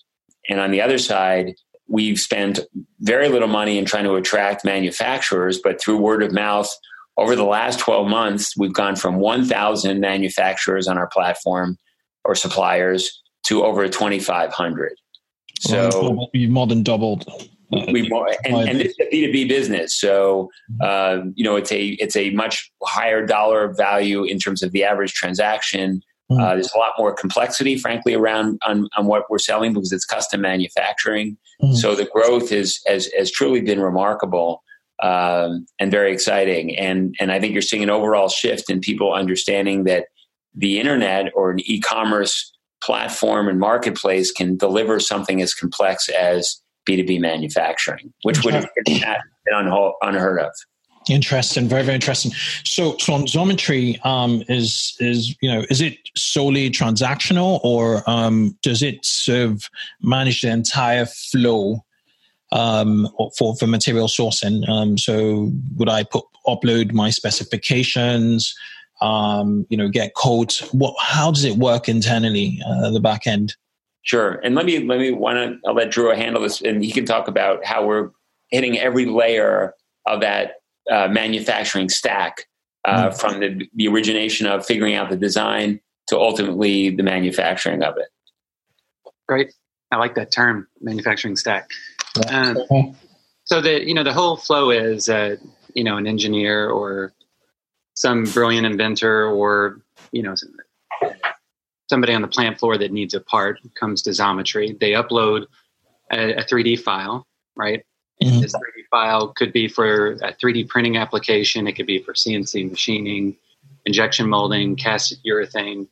And 0.48 0.60
on 0.60 0.70
the 0.70 0.80
other 0.80 0.98
side, 0.98 1.54
we've 1.88 2.18
spent 2.18 2.60
very 3.00 3.28
little 3.28 3.48
money 3.48 3.78
in 3.78 3.84
trying 3.84 4.04
to 4.04 4.14
attract 4.14 4.64
manufacturers, 4.64 5.60
but 5.62 5.80
through 5.80 5.98
word 5.98 6.22
of 6.22 6.32
mouth, 6.32 6.70
over 7.18 7.36
the 7.36 7.44
last 7.44 7.78
12 7.78 8.08
months, 8.08 8.56
we've 8.56 8.72
gone 8.72 8.96
from 8.96 9.16
1,000 9.16 10.00
manufacturers 10.00 10.88
on 10.88 10.96
our 10.96 11.08
platform 11.08 11.76
or 12.24 12.34
suppliers 12.34 13.22
to 13.44 13.64
over 13.64 13.86
2,500. 13.88 14.92
So 15.60 16.28
you've 16.32 16.50
more 16.50 16.66
than 16.66 16.82
doubled. 16.82 17.26
We 17.72 18.08
more, 18.10 18.28
and, 18.44 18.68
and 18.68 18.80
is 18.82 18.94
a 19.00 19.08
B 19.10 19.26
two 19.26 19.32
B 19.32 19.44
business, 19.46 19.98
so 19.98 20.50
uh, 20.80 21.20
you 21.34 21.44
know 21.44 21.56
it's 21.56 21.72
a 21.72 21.88
it's 21.92 22.16
a 22.16 22.30
much 22.30 22.70
higher 22.82 23.24
dollar 23.24 23.72
value 23.74 24.24
in 24.24 24.38
terms 24.38 24.62
of 24.62 24.72
the 24.72 24.84
average 24.84 25.14
transaction. 25.14 26.02
Mm. 26.30 26.40
Uh, 26.40 26.54
there's 26.54 26.72
a 26.74 26.78
lot 26.78 26.92
more 26.98 27.12
complexity, 27.12 27.76
frankly, 27.76 28.14
around 28.14 28.58
on, 28.66 28.88
on 28.96 29.06
what 29.06 29.24
we're 29.28 29.38
selling 29.38 29.72
because 29.72 29.92
it's 29.92 30.04
custom 30.04 30.40
manufacturing. 30.40 31.36
Mm. 31.62 31.76
So 31.76 31.94
the 31.94 32.04
growth 32.06 32.52
is 32.52 32.80
has, 32.86 33.08
has 33.16 33.30
truly 33.30 33.60
been 33.60 33.80
remarkable 33.80 34.62
um, 35.02 35.66
and 35.78 35.90
very 35.90 36.12
exciting. 36.12 36.76
And 36.76 37.14
and 37.20 37.32
I 37.32 37.40
think 37.40 37.52
you're 37.52 37.62
seeing 37.62 37.82
an 37.82 37.90
overall 37.90 38.28
shift 38.28 38.70
in 38.70 38.80
people 38.80 39.12
understanding 39.12 39.84
that 39.84 40.06
the 40.54 40.78
internet 40.78 41.32
or 41.34 41.50
an 41.50 41.60
e-commerce 41.60 42.52
platform 42.82 43.48
and 43.48 43.58
marketplace 43.58 44.30
can 44.30 44.56
deliver 44.56 45.00
something 45.00 45.40
as 45.40 45.54
complex 45.54 46.08
as 46.08 46.60
B2B 46.88 47.20
manufacturing, 47.20 48.12
which 48.22 48.44
would 48.44 48.54
have 48.54 48.68
been 48.84 49.02
unheard 50.02 50.40
of. 50.40 50.52
Interesting, 51.08 51.66
very 51.68 51.82
very 51.82 51.96
interesting. 51.96 52.30
So, 52.64 52.96
so 52.98 53.14
on 53.14 53.22
Xometry, 53.22 54.04
um, 54.06 54.44
is 54.48 54.94
is 55.00 55.36
you 55.40 55.50
know 55.50 55.64
is 55.68 55.80
it 55.80 55.98
solely 56.16 56.70
transactional 56.70 57.60
or 57.64 58.08
um, 58.08 58.56
does 58.62 58.82
it 58.82 59.04
serve 59.04 59.68
manage 60.00 60.42
the 60.42 60.50
entire 60.50 61.06
flow 61.06 61.84
um, 62.52 63.08
for 63.36 63.56
for 63.56 63.66
material 63.66 64.06
sourcing? 64.06 64.68
Um, 64.68 64.96
so, 64.96 65.50
would 65.76 65.88
I 65.88 66.04
put 66.04 66.24
upload 66.46 66.92
my 66.92 67.10
specifications? 67.10 68.54
Um, 69.00 69.66
you 69.70 69.76
know, 69.76 69.88
get 69.88 70.14
codes. 70.14 70.60
What? 70.72 70.94
How 71.00 71.32
does 71.32 71.44
it 71.44 71.56
work 71.56 71.88
internally? 71.88 72.60
Uh, 72.64 72.90
the 72.90 73.00
back 73.00 73.26
end. 73.26 73.56
Sure, 74.02 74.40
and 74.42 74.54
let 74.54 74.66
me 74.66 74.80
let 74.80 74.98
me 74.98 75.12
want 75.12 75.36
to 75.36 75.68
I'll 75.68 75.74
let 75.74 75.90
Drew 75.90 76.10
handle 76.14 76.42
this, 76.42 76.60
and 76.60 76.84
he 76.84 76.90
can 76.90 77.04
talk 77.04 77.28
about 77.28 77.64
how 77.64 77.86
we're 77.86 78.10
hitting 78.50 78.78
every 78.78 79.06
layer 79.06 79.74
of 80.06 80.20
that 80.20 80.56
uh, 80.90 81.08
manufacturing 81.08 81.88
stack 81.88 82.48
uh, 82.84 83.08
mm-hmm. 83.08 83.16
from 83.16 83.40
the, 83.40 83.68
the 83.74 83.86
origination 83.86 84.46
of 84.46 84.66
figuring 84.66 84.94
out 84.94 85.08
the 85.08 85.16
design 85.16 85.80
to 86.08 86.18
ultimately 86.18 86.90
the 86.90 87.02
manufacturing 87.04 87.82
of 87.84 87.96
it. 87.96 88.08
Great, 89.28 89.54
I 89.92 89.96
like 89.96 90.16
that 90.16 90.32
term, 90.32 90.66
manufacturing 90.80 91.36
stack. 91.36 91.70
Um, 92.28 92.96
so 93.44 93.60
the 93.60 93.86
you 93.86 93.94
know 93.94 94.04
the 94.04 94.12
whole 94.12 94.36
flow 94.36 94.70
is 94.70 95.08
uh, 95.08 95.36
you 95.74 95.84
know 95.84 95.96
an 95.96 96.06
engineer 96.08 96.68
or 96.68 97.12
some 97.94 98.24
brilliant 98.24 98.66
inventor 98.66 99.26
or 99.26 99.80
you 100.10 100.22
know 100.22 100.34
somebody 101.92 102.14
on 102.14 102.22
the 102.22 102.28
plant 102.28 102.58
floor 102.58 102.78
that 102.78 102.90
needs 102.90 103.12
a 103.12 103.20
part 103.20 103.60
comes 103.78 104.00
to 104.00 104.10
Xometry. 104.10 104.80
They 104.80 104.92
upload 104.92 105.44
a, 106.10 106.36
a 106.36 106.42
3D 106.42 106.80
file, 106.80 107.26
right? 107.54 107.84
Mm-hmm. 108.22 108.40
This 108.40 108.54
3D 108.54 108.88
file 108.90 109.28
could 109.28 109.52
be 109.52 109.68
for 109.68 110.12
a 110.12 110.32
3D 110.32 110.70
printing 110.70 110.96
application. 110.96 111.66
It 111.66 111.74
could 111.74 111.86
be 111.86 112.02
for 112.02 112.14
CNC 112.14 112.70
machining, 112.70 113.36
injection 113.84 114.26
molding, 114.26 114.74
cast 114.74 115.22
urethane, 115.22 115.86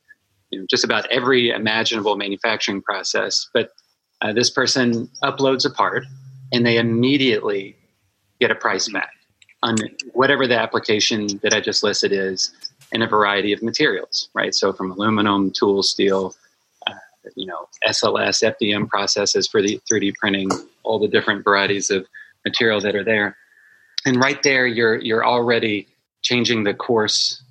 you 0.49 0.61
know, 0.61 0.67
just 0.71 0.85
about 0.85 1.05
every 1.11 1.51
imaginable 1.51 2.17
manufacturing 2.17 2.81
process. 2.81 3.47
But 3.53 3.69
uh, 4.23 4.33
this 4.33 4.49
person 4.49 5.07
uploads 5.23 5.67
a 5.67 5.71
part, 5.71 6.05
and 6.51 6.65
they 6.65 6.79
immediately 6.79 7.77
get 8.41 8.51
a 8.51 8.55
price 8.55 8.89
back 8.89 9.13
on 9.63 9.77
whatever 10.15 10.47
the 10.47 10.59
application 10.59 11.27
that 11.43 11.53
I 11.53 11.61
just 11.61 11.83
listed 11.83 12.11
is 12.11 12.70
in 12.93 13.03
a 13.03 13.07
variety 13.07 13.53
of 13.53 13.63
materials, 13.63 14.29
right? 14.35 14.55
So 14.55 14.73
from 14.73 14.91
aluminum, 14.91 15.51
tool, 15.51 15.83
steel, 15.83 16.35
uh, 16.87 16.95
you 17.37 17.47
know, 17.47 17.69
SLS, 17.87 18.43
FDM 18.43 18.89
processes 18.89 19.47
for 19.49 19.63
the 19.63 19.81
3D 19.91 20.15
printing, 20.17 20.51
all 20.83 20.99
the 20.99 21.09
different 21.09 21.45
varieties 21.45 21.91
of 21.91 22.07
material 22.45 22.81
that 22.81 22.97
are 22.97 23.05
there. 23.05 23.37
And 24.05 24.17
right 24.17 24.43
there, 24.43 24.67
you're 24.67 24.97
you're 24.97 25.25
already 25.25 25.87
changing 26.23 26.65
the 26.65 26.75
course 26.75 27.43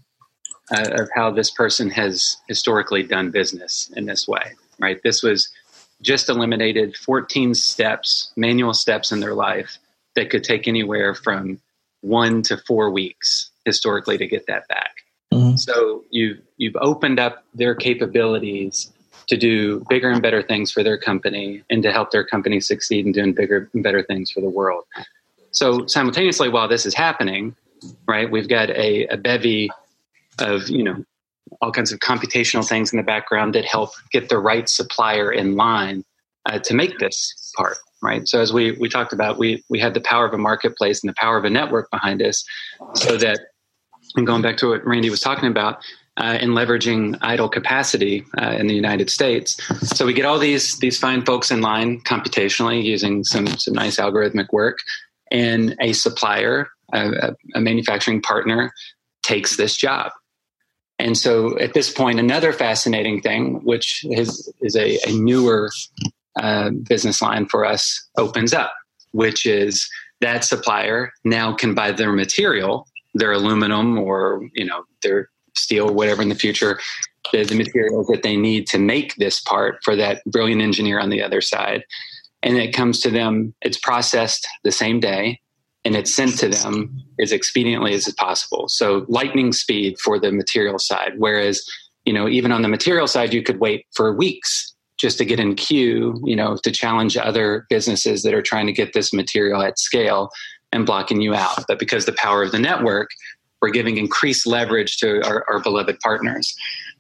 uh, 0.72 1.02
of 1.02 1.10
how 1.16 1.32
this 1.32 1.52
person 1.52 1.90
has 1.90 2.38
historically 2.48 3.04
done 3.04 3.32
business 3.32 3.92
in 3.96 4.06
this 4.06 4.28
way, 4.28 4.54
right? 4.80 5.00
This 5.04 5.22
was 5.24 5.50
just 6.02 6.30
eliminated 6.30 6.96
14 6.96 7.54
steps, 7.54 8.32
manual 8.36 8.74
steps 8.74 9.12
in 9.12 9.20
their 9.20 9.34
life 9.34 9.78
that 10.16 10.30
could 10.30 10.44
take 10.44 10.68
anywhere 10.68 11.14
from 11.14 11.60
one 12.02 12.42
to 12.44 12.58
four 12.58 12.90
weeks 12.90 13.52
historically 13.66 14.18
to 14.18 14.28
get 14.28 14.48
that 14.48 14.68
back. 14.68 14.99
So 15.60 16.04
you've 16.10 16.40
you've 16.58 16.76
opened 16.82 17.20
up 17.20 17.44
their 17.54 17.76
capabilities 17.76 18.92
to 19.28 19.38
do 19.38 19.86
bigger 19.90 20.10
and 20.10 20.22
better 20.22 20.42
things 20.42 20.72
for 20.72 20.84
their 20.84 20.98
company 20.98 21.64
and 21.70 21.84
to 21.84 21.92
help 21.92 22.12
their 22.12 22.26
company 22.26 22.60
succeed 22.60 23.06
in 23.06 23.12
doing 23.12 23.34
bigger 23.34 23.70
and 23.74 23.84
better 23.84 24.04
things 24.04 24.32
for 24.32 24.42
the 24.42 24.50
world. 24.50 24.86
So 25.52 25.86
simultaneously, 25.86 26.50
while 26.50 26.68
this 26.68 26.86
is 26.86 26.96
happening, 26.96 27.56
right, 28.08 28.30
we've 28.30 28.50
got 28.50 28.70
a, 28.72 29.06
a 29.08 29.18
bevy 29.18 29.70
of 30.40 30.70
you 30.70 30.84
know 30.84 31.04
all 31.62 31.72
kinds 31.72 31.92
of 31.92 32.00
computational 32.00 32.68
things 32.68 32.92
in 32.94 32.98
the 32.98 33.04
background 33.04 33.54
that 33.56 33.66
help 33.66 33.92
get 34.12 34.30
the 34.30 34.38
right 34.38 34.70
supplier 34.70 35.32
in 35.32 35.56
line 35.56 36.04
uh, 36.46 36.60
to 36.60 36.74
make 36.74 36.98
this 37.00 37.52
part 37.58 37.78
right 38.02 38.28
so 38.28 38.40
as 38.40 38.54
we 38.54 38.72
we 38.74 38.88
talked 38.88 39.12
about 39.12 39.38
we 39.38 39.64
we 39.70 39.80
had 39.80 39.94
the 39.94 40.02
power 40.02 40.26
of 40.26 40.34
a 40.34 40.38
marketplace 40.38 41.02
and 41.02 41.10
the 41.10 41.16
power 41.16 41.38
of 41.38 41.44
a 41.44 41.50
network 41.50 41.90
behind 41.92 42.22
us 42.22 42.46
so 42.94 43.18
that 43.18 43.40
and 44.16 44.26
going 44.28 44.42
back 44.42 44.58
to 44.58 44.70
what 44.70 44.86
Randy 44.86 45.10
was 45.10 45.20
talking 45.20 45.50
about, 45.50 45.82
uh, 46.20 46.38
in 46.42 46.50
leveraging 46.50 47.18
idle 47.22 47.50
capacity 47.50 48.26
uh, 48.42 48.52
in 48.52 48.68
the 48.68 48.76
United 48.76 49.10
States. 49.10 49.58
So 49.96 50.06
we 50.06 50.14
get 50.14 50.26
all 50.26 50.38
these 50.38 50.78
these 50.80 50.98
fine 50.98 51.24
folks 51.24 51.50
in 51.50 51.62
line 51.62 52.02
computationally 52.02 52.84
using 52.84 53.24
some 53.24 53.48
some 53.48 53.74
nice 53.74 53.98
algorithmic 53.98 54.52
work, 54.52 54.80
and 55.32 55.76
a 55.80 55.94
supplier, 55.94 56.70
a, 56.94 57.36
a 57.56 57.62
manufacturing 57.62 58.22
partner, 58.22 58.72
takes 59.24 59.56
this 59.56 59.78
job. 59.78 60.12
And 60.98 61.18
so 61.18 61.58
at 61.60 61.74
this 61.74 61.90
point, 61.90 62.20
another 62.20 62.52
fascinating 62.52 63.22
thing, 63.22 63.62
which 63.64 64.04
is 64.10 64.52
is 64.62 64.76
a, 64.76 65.00
a 65.08 65.14
newer 65.14 65.70
uh, 66.38 66.72
business 66.88 67.22
line 67.22 67.46
for 67.46 67.64
us, 67.64 68.10
opens 68.18 68.54
up, 68.54 68.74
which 69.12 69.46
is 69.46 69.90
that 70.20 70.44
supplier 70.44 71.14
now 71.24 71.54
can 71.54 71.74
buy 71.74 71.94
their 71.94 72.12
material 72.12 72.86
their 73.14 73.32
aluminum 73.32 73.98
or 73.98 74.48
you 74.54 74.66
know 74.66 74.84
their 75.04 75.30
steel 75.56 75.94
whatever 75.94 76.22
in 76.22 76.30
the 76.30 76.36
future 76.36 76.80
the, 77.32 77.44
the 77.44 77.56
materials 77.56 78.08
that 78.08 78.24
they 78.24 78.36
need 78.36 78.68
to 78.68 78.80
make 78.80 79.16
this 79.16 79.40
part 79.42 79.80
for 79.84 79.96
that 79.96 80.24
brilliant 80.26 80.62
engineer 80.62 81.00
on 81.00 81.10
the 81.10 81.22
other 81.22 81.42
side. 81.42 81.84
And 82.42 82.58
it 82.58 82.74
comes 82.74 83.02
to 83.02 83.12
them 83.12 83.54
it's 83.62 83.78
processed 83.78 84.48
the 84.64 84.72
same 84.72 85.00
day 85.00 85.40
and 85.86 85.96
it's 85.96 86.14
sent 86.14 86.38
to 86.40 86.50
them 86.50 87.04
as 87.20 87.32
expediently 87.32 87.94
as 87.94 88.12
possible. 88.14 88.68
So 88.68 89.06
lightning 89.08 89.54
speed 89.54 89.98
for 90.00 90.20
the 90.20 90.32
material 90.32 90.80
side 90.80 91.14
whereas 91.18 91.64
you 92.06 92.14
know 92.14 92.28
even 92.28 92.52
on 92.52 92.62
the 92.62 92.68
material 92.68 93.08
side 93.08 93.34
you 93.34 93.44
could 93.44 93.60
wait 93.60 93.86
for 93.94 94.14
weeks 94.14 94.74
just 94.98 95.18
to 95.18 95.26
get 95.26 95.40
in 95.40 95.56
queue 95.56 96.20
you 96.26 96.36
know 96.36 96.58
to 96.64 96.72
challenge 96.72 97.18
other 97.18 97.66
businesses 97.70 98.24
that 98.24 98.34
are 98.34 98.42
trying 98.42 98.66
to 98.66 98.74
get 98.74 98.94
this 98.94 99.14
material 99.14 99.62
at 99.62 99.78
scale 99.78 100.30
and 100.72 100.86
blocking 100.86 101.22
you 101.22 101.34
out. 101.34 101.64
But 101.68 101.80
because 101.80 102.06
the 102.06 102.14
power 102.14 102.44
of 102.44 102.52
the 102.52 102.60
network, 102.60 103.10
we're 103.62 103.70
giving 103.70 103.98
increased 103.98 104.48
leverage 104.48 104.98
to 104.98 105.26
our, 105.26 105.44
our 105.50 105.60
beloved 105.62 106.00
partners. 106.00 106.56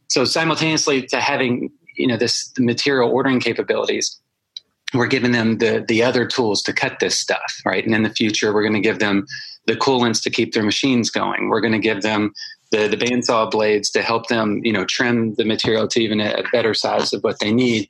So 0.07 0.25
simultaneously 0.25 1.03
to 1.07 1.19
having 1.19 1.69
you 1.95 2.07
know 2.07 2.17
this 2.17 2.51
material 2.57 3.09
ordering 3.09 3.39
capabilities, 3.39 4.19
we're 4.93 5.07
giving 5.07 5.31
them 5.31 5.59
the 5.59 5.85
the 5.87 6.03
other 6.03 6.25
tools 6.25 6.61
to 6.63 6.73
cut 6.73 6.99
this 6.99 7.17
stuff, 7.19 7.61
right? 7.65 7.85
And 7.85 7.93
in 7.93 8.03
the 8.03 8.09
future, 8.09 8.53
we're 8.53 8.63
going 8.63 8.73
to 8.73 8.79
give 8.79 8.99
them 8.99 9.25
the 9.67 9.75
coolants 9.75 10.21
to 10.23 10.29
keep 10.29 10.53
their 10.53 10.63
machines 10.63 11.09
going. 11.09 11.49
We're 11.49 11.61
going 11.61 11.73
to 11.73 11.79
give 11.79 12.01
them 12.01 12.33
the 12.71 12.87
the 12.87 12.97
bandsaw 12.97 13.49
blades 13.49 13.89
to 13.91 14.01
help 14.01 14.27
them 14.27 14.61
you 14.63 14.73
know 14.73 14.85
trim 14.85 15.35
the 15.35 15.45
material 15.45 15.87
to 15.87 16.01
even 16.01 16.19
a, 16.19 16.31
a 16.33 16.43
better 16.51 16.73
size 16.73 17.13
of 17.13 17.21
what 17.21 17.39
they 17.39 17.51
need 17.51 17.87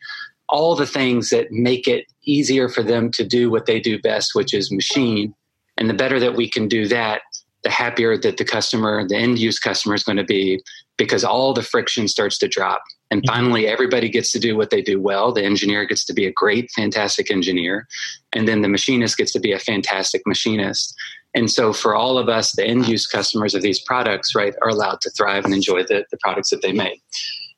all 0.48 0.76
the 0.76 0.88
things 0.88 1.30
that 1.30 1.52
make 1.52 1.88
it 1.88 2.06
easier 2.24 2.68
for 2.68 2.82
them 2.82 3.12
to 3.12 3.24
do 3.24 3.50
what 3.50 3.66
they 3.66 3.80
do 3.80 4.00
best 4.02 4.34
which 4.34 4.54
is 4.54 4.72
machine 4.72 5.34
and 5.80 5.90
the 5.90 5.96
better 5.96 6.20
that 6.20 6.36
we 6.36 6.48
can 6.50 6.68
do 6.68 6.88
that 6.88 7.22
the 7.64 7.70
happier 7.70 8.18
that 8.18 8.38
the 8.38 8.46
customer 8.46 9.06
the 9.08 9.18
end 9.18 9.40
use 9.40 9.60
customer 9.60 9.96
is 9.96 10.04
going 10.04 10.18
to 10.18 10.24
be 10.24 10.62
because 10.98 11.24
all 11.24 11.54
the 11.54 11.64
friction 11.64 12.08
starts 12.08 12.38
to 12.38 12.48
drop. 12.48 12.84
And 13.10 13.22
mm-hmm. 13.22 13.34
finally 13.34 13.68
everybody 13.68 14.10
gets 14.10 14.32
to 14.34 14.40
do 14.40 14.56
what 14.56 14.70
they 14.70 14.82
do 14.82 15.02
well. 15.02 15.32
The 15.32 15.44
engineer 15.44 15.86
gets 15.86 16.06
to 16.06 16.14
be 16.14 16.26
a 16.26 16.32
great 16.32 16.70
fantastic 16.72 17.32
engineer. 17.32 17.88
And 18.34 18.48
then 18.48 18.62
the 18.62 18.70
machinist 18.70 19.18
gets 19.18 19.32
to 19.34 19.40
be 19.40 19.52
a 19.52 19.60
fantastic 19.60 20.22
machinist. 20.28 20.96
And 21.34 21.50
so 21.50 21.74
for 21.74 21.96
all 21.96 22.18
of 22.18 22.28
us, 22.28 22.54
the 22.54 22.66
end 22.66 22.88
use 22.88 23.08
customers 23.08 23.56
of 23.56 23.62
these 23.62 23.80
products, 23.80 24.36
right, 24.36 24.54
are 24.62 24.70
allowed 24.70 25.02
to 25.02 25.10
thrive 25.12 25.46
and 25.46 25.54
enjoy 25.54 25.84
the, 25.84 26.06
the 26.12 26.18
products 26.18 26.50
that 26.50 26.62
they 26.62 26.74
make. 26.74 27.02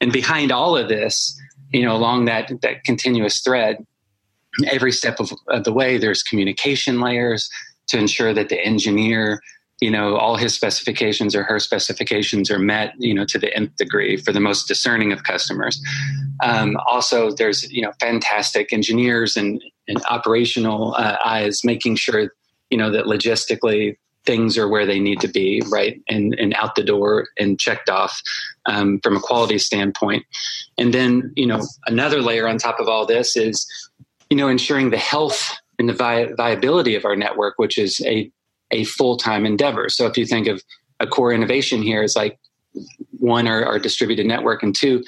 And 0.01 0.11
behind 0.11 0.51
all 0.51 0.77
of 0.77 0.89
this, 0.89 1.39
you 1.71 1.83
know, 1.83 1.95
along 1.95 2.25
that, 2.25 2.51
that 2.61 2.83
continuous 2.83 3.39
thread, 3.39 3.85
every 4.69 4.91
step 4.91 5.19
of, 5.19 5.31
of 5.47 5.63
the 5.63 5.71
way, 5.71 5.97
there's 5.97 6.21
communication 6.21 6.99
layers 6.99 7.49
to 7.91 7.97
ensure 7.97 8.33
that 8.33 8.49
the 8.49 8.59
engineer, 8.59 9.41
you 9.79 9.91
know, 9.91 10.17
all 10.17 10.35
his 10.35 10.53
specifications 10.53 11.35
or 11.35 11.43
her 11.43 11.59
specifications 11.59 12.51
are 12.51 12.59
met, 12.59 12.93
you 12.97 13.13
know, 13.13 13.25
to 13.25 13.39
the 13.39 13.55
nth 13.55 13.75
degree 13.77 14.17
for 14.17 14.31
the 14.31 14.39
most 14.39 14.67
discerning 14.67 15.11
of 15.11 15.23
customers. 15.23 15.81
Um, 16.43 16.77
also, 16.87 17.31
there's, 17.31 17.71
you 17.71 17.81
know, 17.81 17.91
fantastic 17.99 18.73
engineers 18.73 19.37
and, 19.37 19.61
and 19.87 20.01
operational 20.09 20.95
uh, 20.95 21.17
eyes 21.23 21.63
making 21.63 21.95
sure 21.95 22.31
you 22.71 22.77
know 22.77 22.89
that 22.89 23.05
logistically 23.05 23.97
things 24.25 24.57
are 24.57 24.67
where 24.67 24.85
they 24.85 24.99
need 24.99 25.19
to 25.19 25.27
be 25.27 25.61
right 25.69 26.01
and 26.07 26.33
and 26.39 26.55
out 26.55 26.75
the 26.75 26.83
door 26.83 27.27
and 27.37 27.59
checked 27.59 27.89
off 27.89 28.19
um, 28.65 28.99
from 29.03 29.17
a 29.17 29.19
quality 29.19 29.59
standpoint 29.59 30.25
and 30.77 30.93
then 30.93 31.31
you 31.35 31.45
know 31.45 31.61
another 31.85 32.21
layer 32.21 32.47
on 32.47 32.57
top 32.57 32.79
of 32.79 32.87
all 32.87 33.05
this 33.05 33.35
is 33.35 33.67
you 34.29 34.37
know 34.37 34.47
ensuring 34.47 34.89
the 34.89 34.97
health 34.97 35.55
and 35.79 35.89
the 35.89 35.93
vi- 35.93 36.33
viability 36.37 36.95
of 36.95 37.05
our 37.05 37.15
network 37.15 37.55
which 37.57 37.77
is 37.77 38.01
a 38.05 38.31
a 38.73 38.85
full-time 38.85 39.45
endeavor. 39.45 39.89
So 39.89 40.05
if 40.05 40.17
you 40.17 40.25
think 40.25 40.47
of 40.47 40.63
a 41.01 41.07
core 41.07 41.33
innovation 41.33 41.81
here 41.81 42.01
is 42.03 42.15
like 42.15 42.39
one 43.19 43.47
our, 43.47 43.65
our 43.65 43.79
distributed 43.79 44.25
network 44.25 44.63
and 44.63 44.73
two 44.73 45.03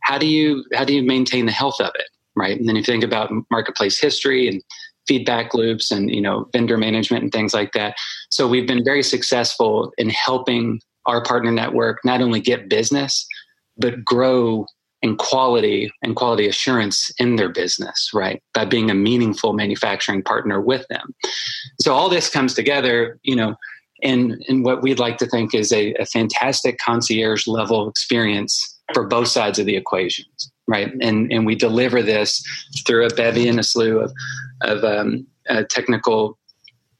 how 0.00 0.18
do 0.18 0.26
you 0.26 0.64
how 0.72 0.84
do 0.84 0.94
you 0.94 1.02
maintain 1.02 1.46
the 1.46 1.52
health 1.52 1.80
of 1.80 1.90
it 1.96 2.08
right? 2.38 2.56
And 2.56 2.68
then 2.68 2.76
if 2.76 2.86
you 2.86 2.92
think 2.92 3.04
about 3.04 3.32
marketplace 3.50 3.98
history 4.00 4.48
and 4.48 4.62
feedback 5.06 5.54
loops 5.54 5.90
and 5.90 6.10
you 6.10 6.20
know 6.20 6.48
vendor 6.52 6.78
management 6.78 7.24
and 7.24 7.32
things 7.32 7.52
like 7.52 7.72
that. 7.72 7.96
So 8.30 8.46
we've 8.46 8.68
been 8.68 8.84
very 8.84 9.02
successful 9.02 9.92
in 9.98 10.10
helping 10.10 10.80
our 11.06 11.22
partner 11.22 11.50
network 11.50 11.98
not 12.04 12.20
only 12.20 12.40
get 12.40 12.68
business 12.68 13.26
but 13.78 14.04
grow 14.04 14.66
in 15.02 15.16
quality 15.16 15.90
and 16.02 16.16
quality 16.16 16.48
assurance 16.48 17.10
in 17.18 17.36
their 17.36 17.48
business 17.48 18.10
right 18.12 18.42
by 18.54 18.64
being 18.64 18.90
a 18.90 18.94
meaningful 18.94 19.52
manufacturing 19.52 20.22
partner 20.22 20.60
with 20.60 20.86
them 20.88 21.14
so 21.80 21.94
all 21.94 22.08
this 22.08 22.28
comes 22.28 22.54
together 22.54 23.18
you 23.22 23.36
know 23.36 23.54
in 24.00 24.40
in 24.48 24.62
what 24.62 24.82
we'd 24.82 24.98
like 24.98 25.18
to 25.18 25.26
think 25.26 25.54
is 25.54 25.72
a, 25.72 25.92
a 25.94 26.06
fantastic 26.06 26.78
concierge 26.78 27.46
level 27.46 27.88
experience 27.88 28.78
for 28.94 29.06
both 29.06 29.28
sides 29.28 29.58
of 29.58 29.66
the 29.66 29.76
equations 29.76 30.50
right? 30.68 30.92
And 31.00 31.32
and 31.32 31.44
we 31.44 31.56
deliver 31.56 32.02
this 32.02 32.44
through 32.86 33.06
a 33.06 33.14
bevy 33.14 33.48
and 33.48 33.58
a 33.58 33.64
slew 33.64 33.98
of 33.98 34.12
of 34.60 34.84
um, 34.84 35.26
uh, 35.48 35.64
technical, 35.68 36.37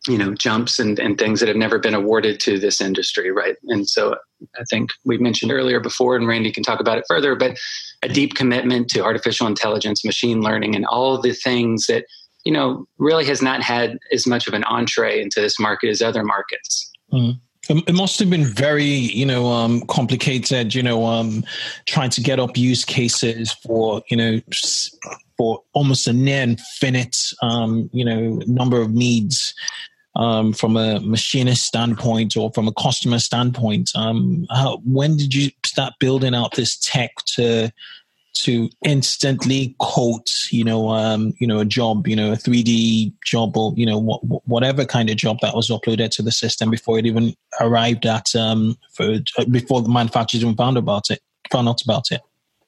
you 0.09 0.19
know, 0.19 0.35
jumps 0.35 0.79
and, 0.79 0.99
and 0.99 1.19
things 1.19 1.41
that 1.41 1.49
have 1.49 1.57
never 1.57 1.79
been 1.79 1.95
awarded 1.95 2.41
to 2.41 2.59
this 2.59 2.81
industry, 2.81 3.31
right? 3.31 3.57
And 3.69 3.89
so 3.89 4.17
I 4.59 4.65
think 4.71 4.91
we 5.05 5.19
mentioned 5.19 5.53
earlier 5.53 5.81
before, 5.81 6.17
and 6.17 6.27
Randy 6.27 6.51
can 6.51 6.63
talk 6.63 6.81
about 6.81 6.99
it 6.99 7.05
further, 7.07 7.35
but 7.35 7.59
a 8.03 8.09
deep 8.09 8.35
commitment 8.35 8.89
to 8.91 9.05
artificial 9.05 9.47
intelligence, 9.47 10.05
machine 10.05 10.41
learning, 10.41 10.75
and 10.75 10.87
all 10.87 11.21
the 11.21 11.33
things 11.33 11.87
that 11.87 12.05
you 12.45 12.53
know 12.53 12.87
really 12.99 13.25
has 13.27 13.43
not 13.43 13.63
had 13.63 13.99
as 14.13 14.27
much 14.27 14.47
of 14.47 14.55
an 14.55 14.65
entree 14.65 15.21
into 15.21 15.41
this 15.41 15.59
market 15.59 15.89
as 15.91 16.01
other 16.01 16.25
markets. 16.25 16.91
Mm. 17.13 17.41
It 17.71 17.95
must 17.95 18.19
have 18.21 18.31
been 18.31 18.47
very, 18.47 18.85
you 18.85 19.27
know, 19.27 19.49
um, 19.49 19.83
complicated, 19.83 20.75
you 20.75 20.83
know, 20.83 21.05
um, 21.05 21.45
trying 21.85 22.09
to 22.11 22.23
get 22.23 22.41
up 22.41 22.57
use 22.57 22.83
cases 22.83 23.53
for, 23.53 24.03
you 24.09 24.17
know, 24.17 24.41
for 25.37 25.63
almost 25.75 26.07
a 26.07 26.15
near 26.15 26.43
infinite, 26.43 27.17
um, 27.43 27.91
you 27.93 28.07
know, 28.07 28.41
number 28.47 28.81
of 28.81 28.93
needs 28.93 29.53
um, 30.17 30.53
from 30.53 30.77
a 30.77 31.01
machinist 31.01 31.65
standpoint 31.65 32.37
or 32.37 32.51
from 32.53 32.69
a 32.69 32.73
customer 32.73 33.19
standpoint. 33.19 33.91
Um, 33.95 34.47
how, 34.51 34.81
when 34.85 35.17
did 35.17 35.35
you 35.35 35.51
start 35.65 35.95
building 36.01 36.35
out 36.35 36.55
this 36.55 36.77
tech 36.79 37.11
to 37.35 37.71
to 38.35 38.71
instantly 38.85 39.75
quote, 39.79 40.31
you 40.51 40.63
know, 40.63 40.91
um, 40.91 41.33
you 41.41 41.47
know, 41.47 41.59
a 41.59 41.65
job, 41.65 42.07
you 42.07 42.15
know, 42.15 42.33
a 42.33 42.37
3D 42.37 43.13
job 43.25 43.57
or, 43.57 43.73
you 43.77 43.85
know, 43.85 44.01
wh- 44.01 44.49
whatever 44.49 44.85
kind 44.85 45.11
of 45.11 45.17
job 45.17 45.39
that 45.43 45.57
was 45.57 45.69
uploaded 45.71 46.11
to 46.11 46.23
the 46.23 46.31
system 46.31 46.71
before 46.71 46.99
it 46.99 47.07
even 47.07 47.35
arrived 47.61 48.07
at, 48.07 48.35
um, 48.37 48.77
for, 48.93 49.19
uh, 49.39 49.45
before 49.51 49.83
the 49.83 49.89
manufacturers 49.89 50.45
even 50.45 50.55
found 50.55 50.77
about 50.77 51.11
it, 51.11 51.21
found 51.51 51.69
out 51.69 51.83
about 51.83 52.13
it. 52.13 52.21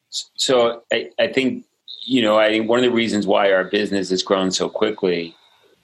So 0.09 0.83
I, 0.92 1.11
I 1.20 1.29
think, 1.29 1.64
you 2.05 2.20
know, 2.20 2.37
I 2.37 2.48
think 2.48 2.68
one 2.68 2.81
of 2.81 2.85
the 2.85 2.90
reasons 2.90 3.26
why 3.26 3.53
our 3.53 3.64
business 3.64 4.11
has 4.11 4.24
grown 4.24 4.50
so 4.50 4.68
quickly, 4.68 5.37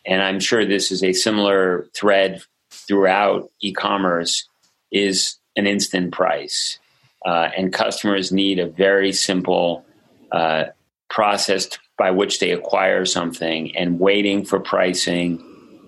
and 0.06 0.22
I'm 0.22 0.40
sure 0.40 0.64
this 0.64 0.90
is 0.90 1.02
a 1.02 1.12
similar 1.12 1.88
thread 1.94 2.42
throughout 2.70 3.50
e-commerce, 3.60 4.48
is 4.92 5.36
an 5.56 5.66
instant 5.66 6.12
price. 6.12 6.78
Uh, 7.24 7.50
and 7.56 7.72
customers 7.72 8.30
need 8.30 8.58
a 8.58 8.66
very 8.66 9.12
simple 9.12 9.84
uh, 10.30 10.64
process 11.10 11.68
by 11.98 12.10
which 12.10 12.38
they 12.38 12.52
acquire 12.52 13.04
something 13.04 13.74
and 13.76 13.98
waiting 13.98 14.44
for 14.44 14.60
pricing 14.60 15.42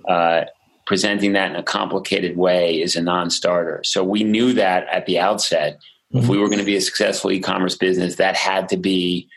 uh, 0.08 0.44
presenting 0.88 1.34
that 1.34 1.50
in 1.50 1.56
a 1.56 1.62
complicated 1.62 2.34
way 2.34 2.80
is 2.80 2.96
a 2.96 3.02
non-starter. 3.02 3.82
So 3.84 4.02
we 4.02 4.24
knew 4.24 4.54
that 4.54 4.86
at 4.90 5.04
the 5.04 5.18
outset. 5.18 5.78
Mm-hmm. 6.14 6.24
if 6.24 6.28
we 6.30 6.38
were 6.38 6.46
going 6.46 6.60
to 6.60 6.64
be 6.64 6.76
a 6.76 6.80
successful 6.80 7.30
e-commerce 7.30 7.76
business 7.76 8.16
that 8.16 8.34
had 8.34 8.70
to 8.70 8.78
be 8.78 9.28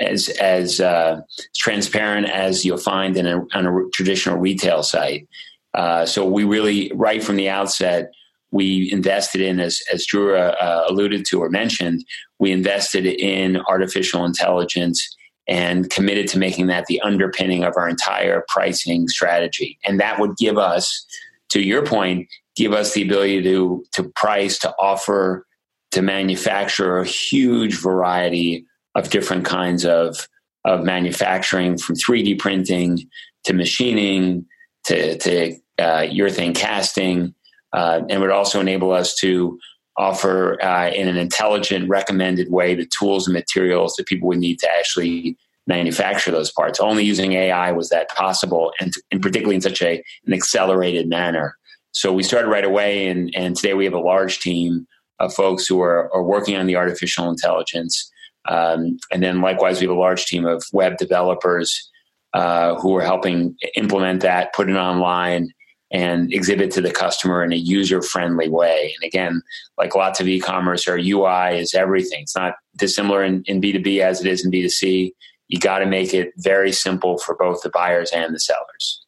as 0.00 0.28
as 0.40 0.80
uh, 0.80 1.20
transparent 1.56 2.28
as 2.28 2.64
you'll 2.64 2.78
find 2.78 3.16
in 3.16 3.26
a, 3.26 3.40
on 3.54 3.66
a 3.66 3.90
traditional 3.92 4.38
retail 4.38 4.82
site 4.82 5.28
uh, 5.74 6.04
so 6.04 6.24
we 6.24 6.44
really 6.44 6.90
right 6.94 7.22
from 7.22 7.36
the 7.36 7.48
outset 7.48 8.10
we 8.50 8.90
invested 8.90 9.40
in, 9.40 9.60
as, 9.60 9.80
as 9.92 10.04
Drew 10.06 10.36
uh, 10.36 10.84
alluded 10.88 11.24
to 11.26 11.40
or 11.40 11.50
mentioned, 11.50 12.04
we 12.38 12.50
invested 12.50 13.06
in 13.06 13.58
artificial 13.68 14.24
intelligence 14.24 15.16
and 15.46 15.90
committed 15.90 16.28
to 16.28 16.38
making 16.38 16.66
that 16.68 16.86
the 16.86 17.00
underpinning 17.00 17.64
of 17.64 17.74
our 17.76 17.88
entire 17.88 18.44
pricing 18.48 19.08
strategy. 19.08 19.78
And 19.84 19.98
that 20.00 20.18
would 20.20 20.36
give 20.36 20.58
us, 20.58 21.06
to 21.50 21.60
your 21.60 21.84
point, 21.84 22.28
give 22.56 22.72
us 22.72 22.94
the 22.94 23.02
ability 23.02 23.42
to, 23.42 23.84
to 23.92 24.04
price, 24.10 24.58
to 24.58 24.74
offer, 24.78 25.46
to 25.92 26.02
manufacture 26.02 26.98
a 26.98 27.06
huge 27.06 27.80
variety 27.80 28.64
of 28.94 29.10
different 29.10 29.44
kinds 29.44 29.84
of, 29.84 30.28
of 30.64 30.82
manufacturing 30.82 31.78
from 31.78 31.96
3D 31.96 32.38
printing 32.38 32.98
to 33.44 33.52
machining 33.52 34.46
to, 34.84 35.16
to 35.18 35.54
uh, 35.78 36.02
urethane 36.02 36.54
casting 36.54 37.34
uh, 37.72 38.02
and 38.08 38.20
would 38.20 38.30
also 38.30 38.60
enable 38.60 38.92
us 38.92 39.14
to 39.14 39.58
offer 39.96 40.62
uh, 40.62 40.90
in 40.90 41.08
an 41.08 41.16
intelligent, 41.16 41.88
recommended 41.88 42.50
way 42.50 42.74
the 42.74 42.86
tools 42.86 43.26
and 43.26 43.34
materials 43.34 43.94
that 43.94 44.06
people 44.06 44.28
would 44.28 44.38
need 44.38 44.58
to 44.58 44.68
actually 44.78 45.36
manufacture 45.66 46.30
those 46.30 46.50
parts. 46.50 46.80
Only 46.80 47.04
using 47.04 47.34
AI 47.34 47.70
was 47.72 47.90
that 47.90 48.08
possible, 48.10 48.72
and, 48.80 48.92
and 49.10 49.20
particularly 49.20 49.56
in 49.56 49.60
such 49.60 49.82
a, 49.82 50.02
an 50.26 50.32
accelerated 50.32 51.08
manner. 51.08 51.56
So 51.92 52.12
we 52.12 52.22
started 52.22 52.48
right 52.48 52.64
away, 52.64 53.08
and, 53.08 53.30
and 53.34 53.56
today 53.56 53.74
we 53.74 53.84
have 53.84 53.94
a 53.94 54.00
large 54.00 54.40
team 54.40 54.86
of 55.18 55.34
folks 55.34 55.66
who 55.66 55.80
are, 55.82 56.12
are 56.14 56.22
working 56.22 56.56
on 56.56 56.66
the 56.66 56.76
artificial 56.76 57.28
intelligence. 57.28 58.10
Um, 58.48 58.98
and 59.12 59.22
then 59.22 59.40
likewise, 59.40 59.80
we 59.80 59.86
have 59.86 59.96
a 59.96 59.98
large 59.98 60.24
team 60.24 60.46
of 60.46 60.64
web 60.72 60.96
developers 60.96 61.90
uh, 62.32 62.76
who 62.76 62.96
are 62.96 63.02
helping 63.02 63.56
implement 63.76 64.22
that, 64.22 64.52
put 64.54 64.70
it 64.70 64.76
online, 64.76 65.52
and 65.90 66.32
exhibit 66.32 66.70
to 66.70 66.80
the 66.80 66.92
customer 66.92 67.42
in 67.42 67.52
a 67.52 67.56
user 67.56 68.00
friendly 68.00 68.48
way. 68.48 68.94
And 68.96 69.06
again, 69.06 69.42
like 69.76 69.94
lots 69.94 70.20
of 70.20 70.28
e 70.28 70.38
commerce, 70.38 70.86
our 70.86 70.96
UI 70.96 71.58
is 71.58 71.74
everything. 71.74 72.22
It's 72.22 72.36
not 72.36 72.54
dissimilar 72.76 73.24
in, 73.24 73.42
in 73.46 73.60
B2B 73.60 74.00
as 74.00 74.24
it 74.24 74.30
is 74.30 74.44
in 74.44 74.52
B2C. 74.52 75.10
You 75.48 75.58
got 75.58 75.80
to 75.80 75.86
make 75.86 76.14
it 76.14 76.30
very 76.38 76.70
simple 76.70 77.18
for 77.18 77.34
both 77.34 77.62
the 77.62 77.70
buyers 77.70 78.12
and 78.12 78.32
the 78.32 78.38
sellers. 78.38 79.04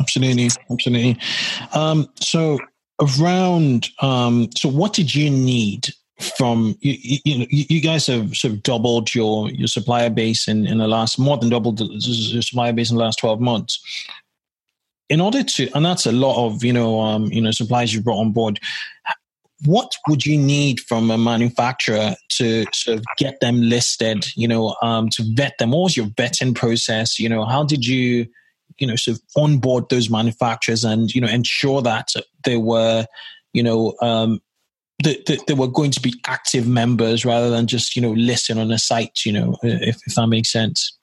Absolutely. 0.00 0.48
Absolutely. 0.70 1.18
Um, 1.74 2.08
so, 2.20 2.58
around, 3.00 3.90
um, 4.00 4.48
so 4.56 4.70
what 4.70 4.94
did 4.94 5.14
you 5.14 5.28
need 5.28 5.88
from 6.36 6.76
you, 6.80 7.20
you, 7.24 7.38
know 7.38 7.46
you 7.50 7.80
guys 7.80 8.06
have 8.06 8.36
sort 8.36 8.52
of 8.52 8.62
doubled 8.62 9.14
your 9.14 9.50
your 9.50 9.66
supplier 9.66 10.10
base 10.10 10.46
in, 10.46 10.66
in 10.66 10.78
the 10.78 10.86
last 10.86 11.18
more 11.18 11.36
than 11.38 11.48
doubled 11.48 11.78
the, 11.78 11.84
the 11.86 12.42
supplier 12.42 12.72
base 12.72 12.90
in 12.90 12.96
the 12.96 13.02
last 13.02 13.18
12 13.18 13.40
months 13.40 13.80
in 15.12 15.20
order 15.20 15.42
to, 15.42 15.68
and 15.74 15.84
that's 15.84 16.06
a 16.06 16.12
lot 16.12 16.46
of 16.46 16.64
you 16.64 16.72
know 16.72 16.98
um, 17.00 17.24
you 17.26 17.42
know 17.42 17.50
supplies 17.50 17.92
you 17.92 18.00
brought 18.00 18.20
on 18.20 18.32
board. 18.32 18.58
what 19.66 19.92
would 20.08 20.24
you 20.24 20.38
need 20.38 20.80
from 20.80 21.10
a 21.10 21.18
manufacturer 21.18 22.14
to 22.30 22.64
sort 22.72 22.98
of 22.98 23.04
get 23.18 23.38
them 23.40 23.60
listed? 23.60 24.26
You 24.36 24.48
know, 24.48 24.74
um, 24.80 25.10
to 25.10 25.22
vet 25.34 25.58
them. 25.58 25.72
What 25.72 25.82
was 25.82 25.96
your 25.98 26.06
vetting 26.06 26.54
process? 26.54 27.18
You 27.18 27.28
know, 27.28 27.44
how 27.44 27.62
did 27.62 27.86
you, 27.86 28.26
you 28.78 28.86
know, 28.86 28.96
sort 28.96 29.18
of 29.18 29.22
onboard 29.36 29.90
those 29.90 30.08
manufacturers 30.08 30.82
and 30.82 31.14
you 31.14 31.20
know 31.20 31.28
ensure 31.28 31.82
that 31.82 32.08
they 32.44 32.56
were, 32.56 33.04
you 33.52 33.62
know, 33.62 33.94
um, 34.00 34.40
that, 35.04 35.46
that 35.46 35.56
were 35.56 35.68
going 35.68 35.90
to 35.92 36.00
be 36.00 36.14
active 36.26 36.66
members 36.66 37.24
rather 37.24 37.50
than 37.50 37.66
just 37.66 37.96
you 37.96 38.02
know 38.02 38.12
listing 38.12 38.58
on 38.58 38.70
a 38.70 38.78
site. 38.78 39.24
You 39.24 39.32
know, 39.32 39.56
if, 39.62 40.00
if 40.06 40.14
that 40.14 40.26
makes 40.26 40.50
sense. 40.50 40.98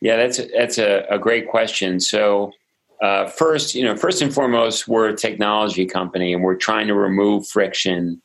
Yeah, 0.00 0.16
that's 0.16 0.38
a, 0.38 0.48
that's 0.54 0.78
a, 0.78 1.06
a 1.10 1.18
great 1.18 1.48
question. 1.48 1.98
So 1.98 2.52
uh, 3.00 3.26
first, 3.26 3.74
you 3.74 3.84
know, 3.84 3.96
first 3.96 4.22
and 4.22 4.32
foremost, 4.32 4.86
we're 4.86 5.08
a 5.08 5.16
technology 5.16 5.86
company 5.86 6.32
and 6.32 6.42
we're 6.42 6.56
trying 6.56 6.86
to 6.88 6.94
remove 6.94 7.46
friction 7.46 8.20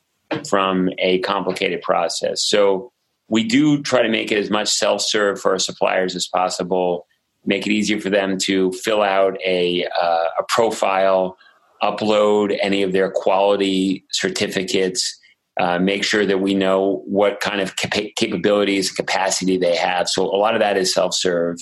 from 0.48 0.90
a 0.98 1.18
complicated 1.20 1.82
process. 1.82 2.42
So 2.42 2.92
we 3.28 3.44
do 3.44 3.82
try 3.82 4.02
to 4.02 4.08
make 4.08 4.30
it 4.30 4.38
as 4.38 4.50
much 4.50 4.68
self-serve 4.68 5.40
for 5.40 5.52
our 5.52 5.58
suppliers 5.58 6.14
as 6.14 6.26
possible. 6.26 7.06
Make 7.44 7.66
it 7.66 7.72
easier 7.72 8.00
for 8.00 8.10
them 8.10 8.38
to 8.38 8.72
fill 8.72 9.02
out 9.02 9.38
a 9.44 9.86
uh, 10.00 10.28
a 10.38 10.42
profile, 10.48 11.38
upload 11.82 12.56
any 12.60 12.82
of 12.82 12.92
their 12.92 13.10
quality 13.10 14.04
certificates, 14.10 15.18
uh, 15.58 15.78
make 15.78 16.04
sure 16.04 16.24
that 16.26 16.40
we 16.40 16.54
know 16.54 17.02
what 17.06 17.40
kind 17.40 17.60
of 17.60 17.76
cap- 17.76 18.14
capabilities 18.16 18.88
and 18.88 18.96
capacity 18.96 19.56
they 19.56 19.76
have. 19.76 20.08
So 20.08 20.24
a 20.24 20.36
lot 20.36 20.54
of 20.54 20.60
that 20.60 20.76
is 20.76 20.92
self-serve. 20.92 21.56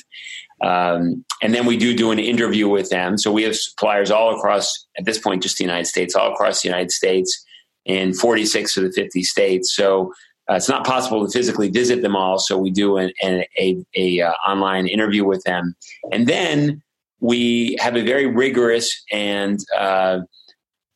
Um, 0.62 1.24
and 1.42 1.54
then 1.54 1.66
we 1.66 1.76
do 1.76 1.96
do 1.96 2.10
an 2.10 2.18
interview 2.18 2.68
with 2.68 2.90
them. 2.90 3.16
So 3.16 3.30
we 3.30 3.44
have 3.44 3.56
suppliers 3.56 4.10
all 4.10 4.36
across, 4.36 4.86
at 4.98 5.04
this 5.04 5.18
point, 5.18 5.42
just 5.42 5.58
the 5.58 5.64
United 5.64 5.86
States, 5.86 6.14
all 6.14 6.32
across 6.32 6.62
the 6.62 6.68
United 6.68 6.90
States 6.90 7.44
in 7.84 8.12
46 8.12 8.76
of 8.76 8.84
the 8.84 8.92
50 8.92 9.22
states. 9.22 9.74
So 9.74 10.12
uh, 10.50 10.54
it's 10.54 10.68
not 10.68 10.86
possible 10.86 11.24
to 11.24 11.30
physically 11.30 11.68
visit 11.68 12.02
them 12.02 12.16
all. 12.16 12.38
So 12.38 12.56
we 12.56 12.70
do 12.70 12.96
an, 12.96 13.12
an 13.22 13.44
a, 13.58 13.84
a 13.94 14.20
uh, 14.22 14.32
online 14.46 14.86
interview 14.86 15.24
with 15.24 15.42
them, 15.44 15.74
and 16.10 16.26
then 16.26 16.82
we 17.20 17.76
have 17.80 17.96
a 17.96 18.02
very 18.02 18.26
rigorous 18.26 19.02
and 19.12 19.58
uh, 19.76 20.20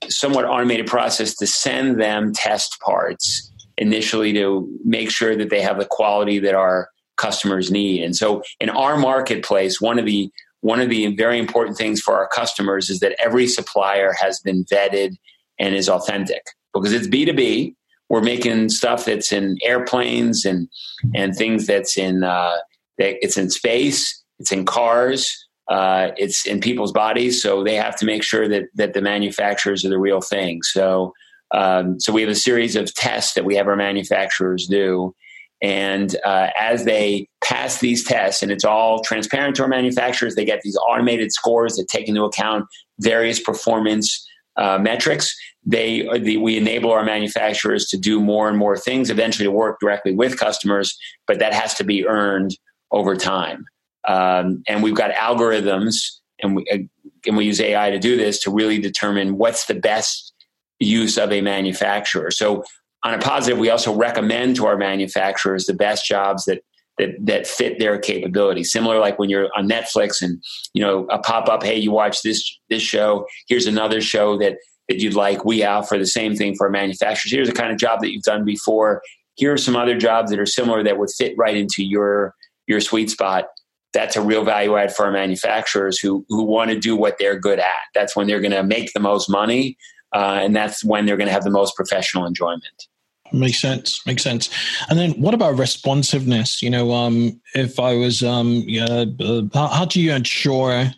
somewhat 0.08 0.44
automated 0.44 0.87
process 0.87 1.35
to 1.37 1.46
send 1.46 2.00
them 2.00 2.32
test 2.32 2.78
parts 2.80 3.50
initially 3.78 4.32
to 4.32 4.68
make 4.85 5.11
sure 5.11 5.37
that 5.37 5.50
they 5.50 5.61
have 5.61 5.78
the 5.78 5.85
quality 5.85 6.38
that 6.38 6.54
our 6.54 6.88
customers 7.16 7.70
need. 7.70 8.02
And 8.02 8.14
so 8.14 8.42
in 8.61 8.70
our 8.70 8.96
marketplace, 8.96 9.80
one 9.80 9.98
of 9.98 10.06
the 10.06 10.30
one 10.61 10.80
of 10.80 10.88
the 10.88 11.14
very 11.16 11.40
important 11.40 11.76
things 11.76 12.00
for 12.00 12.14
our 12.14 12.28
customers 12.28 12.88
is 12.88 13.00
that 13.00 13.16
every 13.18 13.48
supplier 13.48 14.12
has 14.12 14.38
been 14.38 14.64
vetted 14.66 15.16
and 15.58 15.74
is 15.74 15.88
authentic 15.88 16.46
because 16.72 16.92
it's 16.92 17.08
B2B. 17.08 17.74
We're 18.08 18.22
making 18.22 18.68
stuff 18.68 19.04
that's 19.04 19.32
in 19.32 19.58
airplanes 19.64 20.44
and 20.44 20.68
and 21.14 21.35
things 21.35 21.66
that's 21.66 21.96
in 21.98 22.22
uh, 22.22 22.58
that 22.98 23.16
it's 23.24 23.37
in 23.37 23.50
space, 23.50 24.22
it's 24.38 24.52
in 24.52 24.64
cars, 24.64 25.41
uh, 25.68 26.11
it's 26.16 26.46
in 26.46 26.61
people's 26.61 26.92
bodies. 26.92 27.42
So 27.42 27.62
they 27.62 27.77
have 27.77 27.96
to 27.96 28.07
make 28.07 28.22
sure 28.22 28.48
that 28.48 28.64
that 28.75 28.94
the 28.94 29.03
manufacturers 29.03 29.85
are 29.85 29.90
the 29.90 29.98
real 29.98 30.20
thing. 30.20 30.62
So 30.62 31.12
um, 31.55 32.01
so 32.01 32.12
we 32.12 32.22
have 32.22 32.31
a 32.31 32.35
series 32.35 32.77
of 32.77 32.92
tests 32.94 33.35
that 33.35 33.44
we 33.44 33.57
have 33.57 33.68
our 33.68 33.77
manufacturers 33.77 34.66
do, 34.66 35.14
and 35.62 36.16
uh, 36.25 36.48
as 36.59 36.85
they 36.85 37.29
pass 37.44 37.79
these 37.79 38.05
tests, 38.05 38.42
and 38.42 38.51
it's 38.51 38.64
all 38.64 39.01
transparent 39.01 39.55
to 39.57 39.62
our 39.62 39.68
manufacturers, 39.68 40.35
they 40.35 40.44
get 40.44 40.61
these 40.62 40.77
automated 40.77 41.33
scores 41.33 41.77
that 41.77 41.87
take 41.88 42.09
into 42.09 42.25
account 42.25 42.64
various 43.01 43.38
performance 43.38 44.27
uh, 44.57 44.79
metrics. 44.79 45.35
They, 45.64 46.09
the, 46.18 46.38
we 46.38 46.57
enable 46.57 46.90
our 46.90 47.05
manufacturers 47.05 47.87
to 47.87 47.96
do 47.96 48.20
more 48.20 48.48
and 48.48 48.59
more 48.59 48.77
things, 48.77 49.09
eventually 49.09 49.46
to 49.46 49.53
work 49.53 49.79
directly 49.81 50.12
with 50.12 50.38
customers, 50.38 50.96
but 51.29 51.38
that 51.38 51.55
has 51.55 51.75
to 51.75 51.85
be 51.85 52.07
earned 52.07 52.57
over 52.90 53.14
time. 53.14 53.64
Um, 54.06 54.62
and 54.66 54.82
we've 54.82 54.94
got 54.94 55.12
algorithms, 55.12 55.94
and 56.42 56.56
we, 56.56 56.66
uh, 56.72 56.78
and 57.26 57.36
we 57.36 57.44
use 57.44 57.60
AI 57.60 57.90
to 57.90 57.98
do 57.98 58.16
this 58.16 58.40
to 58.42 58.50
really 58.50 58.78
determine 58.78 59.38
what's 59.38 59.66
the 59.66 59.74
best 59.74 60.32
use 60.80 61.16
of 61.16 61.32
a 61.32 61.40
manufacturer. 61.40 62.30
So 62.30 62.64
on 63.04 63.14
a 63.14 63.18
positive, 63.18 63.58
we 63.58 63.70
also 63.70 63.94
recommend 63.94 64.56
to 64.56 64.66
our 64.66 64.76
manufacturers 64.76 65.66
the 65.66 65.74
best 65.74 66.06
jobs 66.06 66.44
that 66.44 66.62
that 66.98 67.10
that 67.20 67.46
fit 67.46 67.78
their 67.78 67.98
capability. 67.98 68.64
Similar, 68.64 68.98
like 68.98 69.18
when 69.18 69.30
you're 69.30 69.48
on 69.56 69.68
Netflix 69.68 70.20
and 70.20 70.42
you 70.74 70.82
know 70.82 71.06
a 71.10 71.18
pop 71.18 71.48
up, 71.48 71.62
hey, 71.62 71.78
you 71.78 71.90
watch 71.90 72.22
this 72.22 72.58
this 72.68 72.82
show. 72.82 73.26
Here's 73.48 73.66
another 73.66 74.00
show 74.00 74.38
that 74.38 74.58
that 74.88 75.00
you'd 75.00 75.14
like. 75.14 75.44
We 75.44 75.64
offer 75.64 75.96
the 75.96 76.06
same 76.06 76.36
thing 76.36 76.54
for 76.56 76.68
manufacturers. 76.70 77.32
Here's 77.32 77.48
the 77.48 77.54
kind 77.54 77.72
of 77.72 77.78
job 77.78 78.00
that 78.00 78.12
you've 78.12 78.24
done 78.24 78.44
before. 78.44 79.02
Here 79.36 79.52
are 79.52 79.58
some 79.58 79.76
other 79.76 79.96
jobs 79.96 80.30
that 80.30 80.38
are 80.38 80.46
similar 80.46 80.82
that 80.84 80.98
would 80.98 81.10
fit 81.16 81.34
right 81.38 81.56
into 81.56 81.84
your 81.84 82.34
your 82.66 82.80
sweet 82.80 83.10
spot. 83.10 83.46
That's 83.92 84.16
a 84.16 84.22
real 84.22 84.44
value 84.44 84.76
add 84.76 84.94
for 84.94 85.07
our 85.07 85.12
manufacturers 85.12 85.98
who 85.98 86.24
who 86.28 86.44
want 86.44 86.70
to 86.70 86.78
do 86.78 86.96
what 86.96 87.18
they're 87.18 87.38
good 87.38 87.59
at. 87.59 87.66
That's 87.94 88.16
when 88.16 88.26
they're 88.26 88.40
going 88.40 88.52
to 88.52 88.62
make 88.62 88.92
the 88.92 89.00
most 89.00 89.28
money, 89.28 89.76
uh, 90.14 90.40
and 90.42 90.57
that's 90.57 90.85
when 90.85 91.07
they're 91.07 91.16
going 91.16 91.28
to 91.28 91.33
have 91.33 91.44
the 91.44 91.50
most 91.50 91.76
professional 91.76 92.26
enjoyment. 92.26 92.87
Makes 93.33 93.61
sense. 93.61 94.07
Makes 94.07 94.22
sense. 94.22 94.50
And 94.90 94.98
then 94.98 95.12
what 95.12 95.35
about 95.35 95.59
responsiveness? 95.59 96.62
You 96.62 96.70
know, 96.70 96.92
um, 96.92 97.40
if 97.55 97.81
I 97.81 97.94
was, 97.94 98.22
um, 98.22 98.62
yeah, 98.66 99.05
uh, 99.20 99.42
how, 99.55 99.68
how, 99.68 99.85
do 99.87 100.00
you 100.00 100.12
ensure 100.12 100.90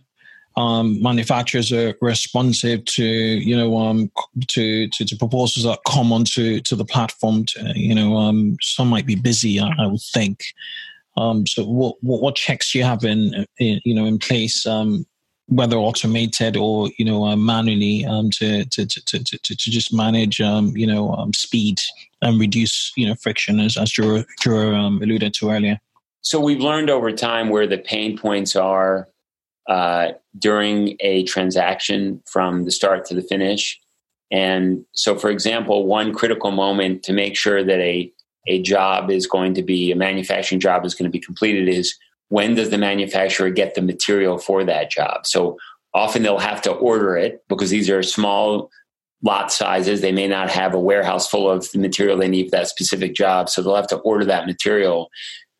um, 0.57 1.01
manufacturers 1.01 1.73
are 1.73 1.95
responsive 2.01 2.85
to, 2.87 3.05
you 3.05 3.57
know, 3.57 3.79
um, 3.79 4.11
to, 4.49 4.89
to, 4.89 5.05
to 5.05 5.17
proposals 5.17 5.65
that 5.65 5.79
come 5.87 6.13
onto 6.13 6.61
to 6.61 6.77
the 6.77 6.85
platform? 6.85 7.45
To, 7.47 7.73
you 7.77 7.95
know, 7.95 8.17
um, 8.17 8.57
some 8.61 8.89
might 8.89 9.07
be 9.07 9.17
busy, 9.17 9.61
I, 9.61 9.71
I 9.79 9.87
would 9.87 10.01
think. 10.01 10.41
Um, 11.17 11.47
so 11.47 11.65
what, 11.65 11.97
what, 12.01 12.21
what 12.21 12.35
checks 12.35 12.73
do 12.73 12.79
you 12.79 12.85
have 12.85 13.05
in, 13.05 13.47
in 13.59 13.81
you 13.85 13.95
know 13.95 14.05
in 14.05 14.19
place 14.19 14.67
um, 14.67 15.07
whether 15.47 15.77
automated 15.77 16.57
or 16.57 16.91
you 16.99 17.05
know 17.05 17.25
uh, 17.25 17.37
manually 17.37 18.05
um, 18.05 18.31
to, 18.31 18.65
to, 18.67 18.87
to, 18.87 19.01
to, 19.03 19.19
to, 19.23 19.39
to 19.39 19.71
just 19.71 19.93
manage 19.93 20.41
um, 20.41 20.77
you 20.77 20.87
know 20.87 21.13
um, 21.13 21.33
speed 21.33 21.79
and 22.23 22.41
reduce 22.41 22.93
you 22.97 23.07
know 23.07 23.15
friction 23.17 23.61
as 23.61 23.77
as 23.77 23.91
Drew, 23.91 24.25
um, 24.75 25.03
alluded 25.03 25.35
to 25.35 25.51
earlier. 25.51 25.79
So 26.23 26.41
we've 26.41 26.61
learned 26.61 26.89
over 26.89 27.13
time 27.13 27.51
where 27.51 27.67
the 27.67 27.79
pain 27.79 28.17
points 28.17 28.57
are 28.57 29.09
uh, 29.69 30.13
during 30.39 30.97
a 31.01 31.25
transaction 31.25 32.23
from 32.27 32.65
the 32.65 32.71
start 32.71 33.05
to 33.07 33.15
the 33.15 33.23
finish. 33.23 33.79
And 34.31 34.85
so, 34.93 35.17
for 35.17 35.31
example, 35.31 35.87
one 35.87 36.13
critical 36.15 36.51
moment 36.51 37.03
to 37.05 37.13
make 37.13 37.37
sure 37.37 37.63
that 37.63 37.79
a 37.79 38.11
a 38.47 38.63
job 38.63 39.11
is 39.11 39.27
going 39.27 39.55
to 39.55 39.63
be 39.63 39.91
a 39.91 39.97
manufacturing 39.97 40.61
job 40.61 40.85
is 40.85 40.95
going 40.95 41.11
to 41.11 41.13
be 41.13 41.21
completed 41.21 41.69
is 41.69 41.97
when 42.29 42.55
does 42.55 42.71
the 42.71 42.79
manufacturer 42.79 43.51
get 43.51 43.75
the 43.75 43.83
material 43.83 44.39
for 44.39 44.65
that 44.65 44.91
job? 44.91 45.27
So 45.27 45.59
often 45.93 46.23
they'll 46.23 46.39
have 46.39 46.63
to 46.63 46.73
order 46.73 47.17
it 47.17 47.43
because 47.49 47.71
these 47.71 47.89
are 47.89 48.03
small 48.03 48.71
lot 49.23 49.53
sizes. 49.53 50.01
They 50.01 50.13
may 50.13 50.29
not 50.29 50.51
have 50.51 50.75
a 50.75 50.81
warehouse 50.81 51.29
full 51.29 51.51
of 51.51 51.71
the 51.73 51.79
material 51.79 52.19
they 52.19 52.29
need 52.29 52.47
for 52.47 52.57
that 52.57 52.69
specific 52.69 53.15
job. 53.15 53.49
So 53.49 53.63
they'll 53.63 53.77
have 53.77 53.87
to 53.89 53.99
order 53.99 54.25
that 54.27 54.47
material 54.47 55.09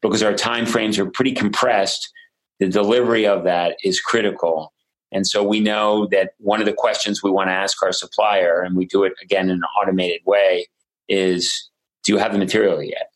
because 0.03 0.23
our 0.23 0.35
time 0.35 0.67
frames 0.67 0.99
are 0.99 1.11
pretty 1.11 1.33
compressed. 1.33 2.13
The 2.61 2.69
delivery 2.69 3.27
of 3.27 3.45
that 3.45 3.77
is 3.83 4.01
critical. 4.01 4.73
And 5.13 5.27
so 5.27 5.43
we 5.43 5.61
know 5.61 6.07
that 6.11 6.33
one 6.39 6.61
of 6.61 6.67
the 6.67 6.73
questions 6.73 7.23
we 7.23 7.31
want 7.31 7.49
to 7.49 7.55
ask 7.55 7.83
our 7.83 7.93
supplier, 7.93 8.61
and 8.61 8.77
we 8.77 8.85
do 8.85 9.05
it 9.05 9.13
again 9.23 9.49
in 9.49 9.57
an 9.59 9.63
automated 9.81 10.21
way, 10.27 10.67
is 11.09 11.71
do 12.05 12.13
you 12.13 12.19
have 12.19 12.33
the 12.33 12.39
material 12.39 12.83
yet? 12.83 13.11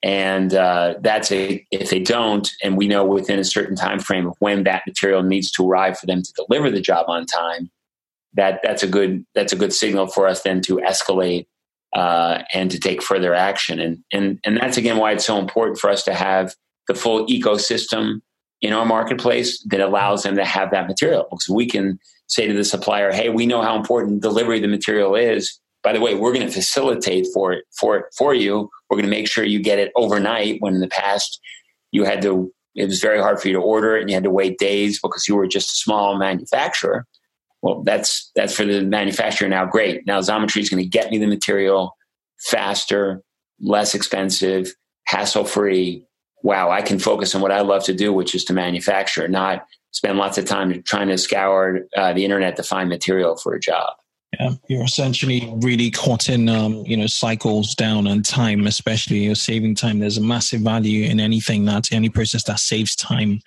and 0.00 0.54
uh, 0.54 0.94
that's 1.00 1.32
a 1.32 1.66
if 1.72 1.90
they 1.90 1.98
don't 1.98 2.52
and 2.62 2.76
we 2.76 2.86
know 2.86 3.04
within 3.04 3.40
a 3.40 3.44
certain 3.44 3.74
time 3.74 3.98
frame 3.98 4.28
of 4.28 4.36
when 4.38 4.62
that 4.62 4.84
material 4.86 5.24
needs 5.24 5.50
to 5.50 5.68
arrive 5.68 5.98
for 5.98 6.06
them 6.06 6.22
to 6.22 6.32
deliver 6.34 6.70
the 6.70 6.80
job 6.80 7.06
on 7.08 7.26
time 7.26 7.68
that 8.34 8.60
that's 8.62 8.84
a 8.84 8.86
good 8.86 9.26
that's 9.34 9.52
a 9.52 9.56
good 9.56 9.72
signal 9.72 10.06
for 10.06 10.28
us 10.28 10.42
then 10.42 10.60
to 10.60 10.76
escalate 10.76 11.46
uh, 11.94 12.42
and 12.52 12.70
to 12.70 12.78
take 12.78 13.02
further 13.02 13.34
action. 13.34 13.80
And 13.80 13.98
and 14.12 14.38
and 14.44 14.56
that's 14.58 14.76
again 14.76 14.98
why 14.98 15.12
it's 15.12 15.24
so 15.24 15.38
important 15.38 15.78
for 15.78 15.90
us 15.90 16.04
to 16.04 16.14
have 16.14 16.54
the 16.86 16.94
full 16.94 17.26
ecosystem 17.26 18.20
in 18.60 18.72
our 18.72 18.84
marketplace 18.84 19.62
that 19.70 19.80
allows 19.80 20.22
them 20.22 20.36
to 20.36 20.44
have 20.44 20.70
that 20.70 20.86
material. 20.86 21.26
Because 21.30 21.48
we 21.48 21.66
can 21.66 21.98
say 22.26 22.46
to 22.46 22.54
the 22.54 22.64
supplier 22.64 23.10
hey 23.10 23.30
we 23.30 23.46
know 23.46 23.62
how 23.62 23.76
important 23.76 24.20
delivery 24.20 24.56
of 24.56 24.62
the 24.62 24.68
material 24.68 25.14
is 25.14 25.58
by 25.88 25.94
the 25.94 26.02
way, 26.02 26.14
we're 26.14 26.34
going 26.34 26.46
to 26.46 26.52
facilitate 26.52 27.26
for 27.32 27.50
it 27.50 27.64
for 27.80 27.96
it 27.96 28.04
for 28.14 28.34
you. 28.34 28.68
We're 28.90 28.98
going 28.98 29.10
to 29.10 29.10
make 29.10 29.26
sure 29.26 29.42
you 29.42 29.58
get 29.58 29.78
it 29.78 29.90
overnight. 29.96 30.60
When 30.60 30.74
in 30.74 30.80
the 30.80 30.88
past 30.88 31.40
you 31.92 32.04
had 32.04 32.20
to, 32.20 32.52
it 32.74 32.84
was 32.84 33.00
very 33.00 33.18
hard 33.22 33.40
for 33.40 33.48
you 33.48 33.54
to 33.54 33.60
order 33.60 33.96
it, 33.96 34.02
and 34.02 34.10
you 34.10 34.14
had 34.14 34.24
to 34.24 34.30
wait 34.30 34.58
days 34.58 35.00
because 35.00 35.26
you 35.26 35.34
were 35.34 35.46
just 35.46 35.70
a 35.70 35.76
small 35.76 36.18
manufacturer. 36.18 37.06
Well, 37.62 37.82
that's 37.84 38.30
that's 38.36 38.54
for 38.54 38.66
the 38.66 38.82
manufacturer 38.82 39.48
now. 39.48 39.64
Great. 39.64 40.06
Now 40.06 40.20
Xometry 40.20 40.60
is 40.60 40.68
going 40.68 40.82
to 40.82 40.86
get 40.86 41.10
me 41.10 41.16
the 41.16 41.26
material 41.26 41.96
faster, 42.38 43.22
less 43.58 43.94
expensive, 43.94 44.74
hassle 45.06 45.46
free. 45.46 46.04
Wow, 46.42 46.70
I 46.70 46.82
can 46.82 46.98
focus 46.98 47.34
on 47.34 47.40
what 47.40 47.50
I 47.50 47.62
love 47.62 47.84
to 47.84 47.94
do, 47.94 48.12
which 48.12 48.34
is 48.34 48.44
to 48.44 48.52
manufacture, 48.52 49.26
not 49.26 49.64
spend 49.92 50.18
lots 50.18 50.36
of 50.36 50.44
time 50.44 50.82
trying 50.82 51.08
to 51.08 51.16
scour 51.16 51.80
uh, 51.96 52.12
the 52.12 52.26
internet 52.26 52.56
to 52.56 52.62
find 52.62 52.90
material 52.90 53.38
for 53.38 53.54
a 53.54 53.60
job. 53.60 53.94
Yeah, 54.38 54.50
you're 54.68 54.84
essentially 54.84 55.50
really 55.62 55.90
cutting, 55.90 56.50
um, 56.50 56.84
you 56.84 56.96
know, 56.96 57.06
cycles 57.06 57.74
down 57.74 58.06
and 58.06 58.22
time, 58.24 58.66
especially 58.66 59.20
you're 59.20 59.34
saving 59.34 59.74
time. 59.74 60.00
There's 60.00 60.18
a 60.18 60.22
massive 60.22 60.60
value 60.60 61.08
in 61.08 61.18
anything 61.18 61.64
that 61.64 61.92
any 61.92 62.10
process 62.10 62.44
that 62.44 62.60
saves 62.60 62.94
time, 62.94 63.40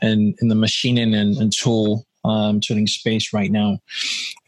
and 0.00 0.34
in 0.42 0.48
the 0.48 0.56
machining 0.56 1.14
and, 1.14 1.36
and 1.36 1.52
tool 1.52 2.04
um, 2.24 2.60
tooling 2.60 2.88
space 2.88 3.32
right 3.32 3.50
now. 3.50 3.78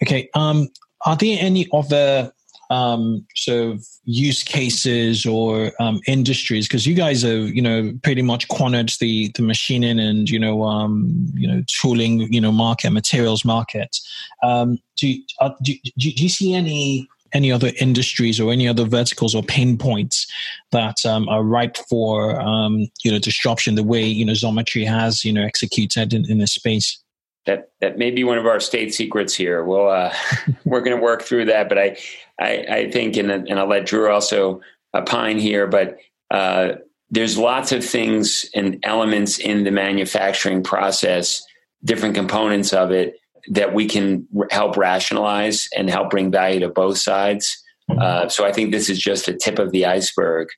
Okay, 0.02 0.28
um, 0.34 0.68
are 1.06 1.16
there 1.16 1.38
any 1.40 1.68
other 1.72 2.32
um, 2.74 3.26
sort 3.37 3.70
of 3.70 3.87
use 4.04 4.42
cases 4.42 5.24
or 5.24 5.72
um, 5.80 6.00
industries? 6.06 6.66
Because 6.66 6.87
you 6.87 6.94
guys 6.94 7.22
have, 7.22 7.48
you 7.48 7.62
know, 7.62 7.92
pretty 8.02 8.22
much 8.22 8.48
cornered 8.48 8.92
the 9.00 9.30
the 9.37 9.42
machining 9.42 9.98
and 9.98 10.28
you 10.28 10.38
know, 10.38 10.62
um, 10.62 11.26
you 11.34 11.46
know, 11.46 11.62
tooling, 11.80 12.32
you 12.32 12.40
know, 12.40 12.52
market, 12.52 12.90
materials 12.90 13.44
market. 13.44 13.96
Um, 14.42 14.78
do, 14.96 15.14
uh, 15.40 15.50
do, 15.62 15.74
do, 15.98 16.12
do 16.12 16.22
you 16.24 16.28
see 16.28 16.54
any 16.54 17.08
any 17.32 17.50
other 17.50 17.72
industries 17.80 18.40
or 18.40 18.52
any 18.52 18.68
other 18.68 18.84
verticals 18.84 19.34
or 19.34 19.42
pain 19.42 19.76
points 19.76 20.26
that 20.70 21.04
um, 21.04 21.28
are 21.28 21.42
ripe 21.42 21.76
for 21.88 22.40
um, 22.40 22.87
you 23.04 23.10
know 23.10 23.18
disruption 23.18 23.74
the 23.74 23.82
way 23.82 24.02
you 24.02 24.24
know 24.24 24.32
Xometry 24.32 24.87
has 24.87 25.24
you 25.24 25.32
know 25.32 25.42
executed 25.42 26.14
in, 26.14 26.30
in 26.30 26.38
this 26.38 26.54
space 26.54 27.03
that 27.46 27.70
that 27.80 27.98
may 27.98 28.11
be 28.11 28.24
one 28.24 28.38
of 28.38 28.46
our 28.46 28.61
state 28.61 28.94
secrets 28.94 29.35
here. 29.35 29.64
Well, 29.64 29.88
uh, 29.88 30.14
we're 30.64 30.80
going 30.80 30.96
to 30.96 31.02
work 31.02 31.22
through 31.22 31.46
that, 31.46 31.68
but 31.68 31.78
I 31.78 31.96
I, 32.40 32.66
I 32.68 32.90
think, 32.90 33.16
and, 33.16 33.30
and 33.30 33.59
I'll 33.59 33.68
let 33.68 33.87
Drew 33.87 34.11
also 34.11 34.61
opine 34.94 35.38
here, 35.38 35.66
but 35.66 35.98
uh, 36.30 36.74
there's 37.11 37.38
lots 37.38 37.72
of 37.72 37.85
things 37.85 38.48
and 38.54 38.78
elements 38.83 39.38
in 39.38 39.64
the 39.64 39.70
manufacturing 39.70 40.62
process, 40.62 41.42
different 41.85 42.14
components 42.14 42.72
of 42.72 42.90
it 42.90 43.16
that 43.48 43.74
we 43.74 43.87
can 43.87 44.26
r- 44.37 44.48
help 44.50 44.76
rationalize 44.76 45.68
and 45.76 45.90
help 45.90 46.11
bring 46.11 46.30
value 46.30 46.61
to 46.61 46.68
both 46.68 46.98
sides. 46.98 47.62
Uh, 48.00 48.28
so 48.28 48.46
I 48.46 48.52
think 48.52 48.70
this 48.70 48.88
is 48.88 48.98
just 48.98 49.26
the 49.26 49.35
tip 49.35 49.59
of 49.59 49.70
the 49.70 49.85
iceberg. 49.85 50.48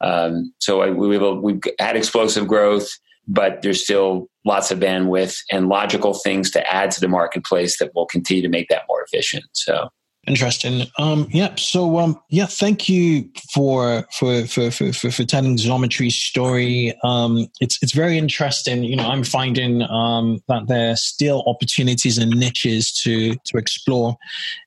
Um, 0.00 0.52
so 0.58 0.82
I, 0.82 0.90
we 0.90 1.14
have 1.14 1.38
we've 1.38 1.62
had 1.78 1.96
explosive 1.96 2.46
growth 2.46 2.90
but 3.26 3.62
there's 3.62 3.82
still 3.82 4.28
lots 4.44 4.70
of 4.70 4.78
bandwidth 4.78 5.38
and 5.50 5.68
logical 5.68 6.14
things 6.14 6.50
to 6.50 6.72
add 6.72 6.90
to 6.92 7.00
the 7.00 7.08
marketplace 7.08 7.78
that 7.78 7.94
will 7.94 8.06
continue 8.06 8.42
to 8.42 8.48
make 8.48 8.68
that 8.68 8.82
more 8.88 9.02
efficient. 9.02 9.44
So 9.52 9.88
Interesting. 10.26 10.86
Um, 10.98 11.28
yeah. 11.30 11.54
So, 11.56 11.98
um, 11.98 12.18
yeah. 12.30 12.46
Thank 12.46 12.88
you 12.88 13.28
for 13.52 14.06
for 14.10 14.46
for 14.46 14.70
for 14.70 14.92
for, 14.92 15.10
for 15.10 15.24
telling 15.24 15.58
Xometry's 15.58 16.16
story. 16.16 16.94
Um, 17.04 17.48
it's 17.60 17.78
it's 17.82 17.92
very 17.92 18.16
interesting. 18.16 18.84
You 18.84 18.96
know, 18.96 19.06
I'm 19.06 19.22
finding 19.22 19.82
um, 19.82 20.42
that 20.48 20.66
there 20.66 20.92
are 20.92 20.96
still 20.96 21.42
opportunities 21.46 22.16
and 22.16 22.30
niches 22.30 22.90
to 23.02 23.34
to 23.34 23.58
explore, 23.58 24.16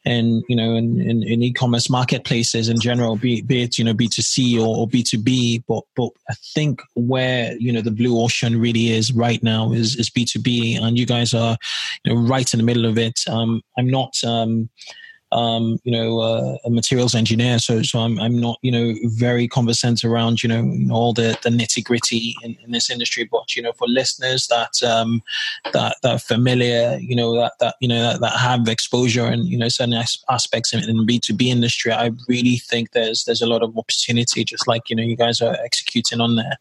and 0.05 0.43
you 0.47 0.55
know, 0.55 0.75
in, 0.75 1.01
in, 1.01 1.23
in 1.23 1.41
e-commerce 1.41 1.89
marketplaces 1.89 2.69
in 2.69 2.79
general, 2.79 3.15
be, 3.15 3.41
be 3.41 3.63
it 3.63 3.79
you 3.79 3.83
know 3.83 3.95
B2C 3.95 4.59
or, 4.59 4.77
or 4.77 4.87
B2B. 4.87 5.63
But 5.67 5.85
but 5.95 6.09
I 6.29 6.35
think 6.53 6.81
where 6.93 7.57
you 7.57 7.71
know 7.71 7.81
the 7.81 7.89
blue 7.89 8.21
ocean 8.21 8.61
really 8.61 8.91
is 8.91 9.11
right 9.11 9.41
now 9.41 9.71
is 9.71 9.95
is 9.95 10.11
B2B, 10.11 10.79
and 10.79 10.99
you 10.99 11.07
guys 11.07 11.33
are 11.33 11.57
you 12.03 12.13
know 12.13 12.21
right 12.21 12.53
in 12.53 12.59
the 12.59 12.65
middle 12.65 12.85
of 12.85 12.99
it. 12.99 13.21
Um, 13.27 13.63
I'm 13.75 13.89
not. 13.89 14.13
Um, 14.23 14.69
um, 15.31 15.77
you 15.83 15.91
know, 15.91 16.19
uh, 16.19 16.57
a 16.65 16.69
materials 16.69 17.13
engineer. 17.13 17.59
So, 17.59 17.81
so 17.81 17.99
I'm, 17.99 18.19
I'm 18.19 18.39
not, 18.39 18.57
you 18.61 18.71
know, 18.71 18.93
very 19.05 19.47
conversant 19.47 20.03
around, 20.03 20.41
you 20.41 20.49
know, 20.49 20.93
all 20.93 21.13
the, 21.13 21.37
the 21.43 21.49
nitty 21.49 21.83
gritty 21.83 22.35
in, 22.43 22.57
in, 22.63 22.71
this 22.71 22.89
industry. 22.89 23.27
But, 23.29 23.55
you 23.55 23.61
know, 23.61 23.73
for 23.73 23.87
listeners 23.87 24.47
that, 24.47 24.81
um, 24.83 25.21
that, 25.73 25.97
that 26.03 26.21
familiar, 26.21 26.97
you 27.01 27.15
know, 27.15 27.35
that, 27.35 27.53
that, 27.59 27.75
you 27.81 27.87
know, 27.87 28.01
that, 28.01 28.21
that 28.21 28.37
have 28.37 28.67
exposure 28.67 29.25
and, 29.25 29.47
you 29.47 29.57
know, 29.57 29.67
certain 29.67 30.01
aspects 30.29 30.73
in, 30.73 30.87
in 30.87 31.05
B2B 31.05 31.47
industry, 31.47 31.91
I 31.91 32.11
really 32.27 32.57
think 32.57 32.91
there's, 32.91 33.25
there's 33.25 33.41
a 33.41 33.47
lot 33.47 33.63
of 33.63 33.77
opportunity, 33.77 34.43
just 34.43 34.67
like, 34.67 34.89
you 34.89 34.95
know, 34.95 35.03
you 35.03 35.17
guys 35.17 35.41
are 35.41 35.57
executing 35.63 36.21
on 36.21 36.35
there. 36.35 36.57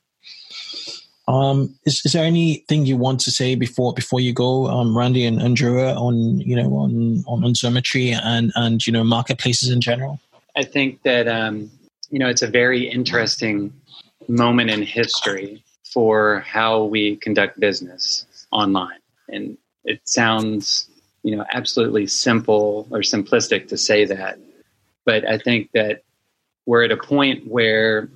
Um, 1.28 1.74
is, 1.84 2.02
is 2.04 2.12
there 2.12 2.24
anything 2.24 2.86
you 2.86 2.96
want 2.96 3.20
to 3.20 3.30
say 3.30 3.56
before 3.56 3.92
before 3.92 4.20
you 4.20 4.32
go, 4.32 4.68
um, 4.68 4.96
Randy 4.96 5.24
and 5.24 5.42
Andrea, 5.42 5.94
on 5.94 6.38
you 6.38 6.54
know 6.54 6.76
on 6.76 7.24
on, 7.26 7.44
on 7.44 7.82
and 8.22 8.52
and 8.54 8.86
you 8.86 8.92
know 8.92 9.02
marketplaces 9.02 9.70
in 9.70 9.80
general? 9.80 10.20
I 10.56 10.62
think 10.62 11.02
that 11.02 11.26
um, 11.26 11.70
you 12.10 12.20
know 12.20 12.28
it's 12.28 12.42
a 12.42 12.46
very 12.46 12.88
interesting 12.88 13.72
moment 14.28 14.70
in 14.70 14.82
history 14.82 15.64
for 15.84 16.40
how 16.40 16.84
we 16.84 17.16
conduct 17.16 17.58
business 17.58 18.24
online, 18.52 19.00
and 19.28 19.58
it 19.84 20.00
sounds 20.04 20.88
you 21.24 21.36
know 21.36 21.44
absolutely 21.52 22.06
simple 22.06 22.86
or 22.90 23.00
simplistic 23.00 23.66
to 23.68 23.76
say 23.76 24.04
that, 24.04 24.38
but 25.04 25.28
I 25.28 25.38
think 25.38 25.72
that 25.72 26.02
we're 26.66 26.84
at 26.84 26.92
a 26.92 26.96
point 26.96 27.48
where 27.48 28.08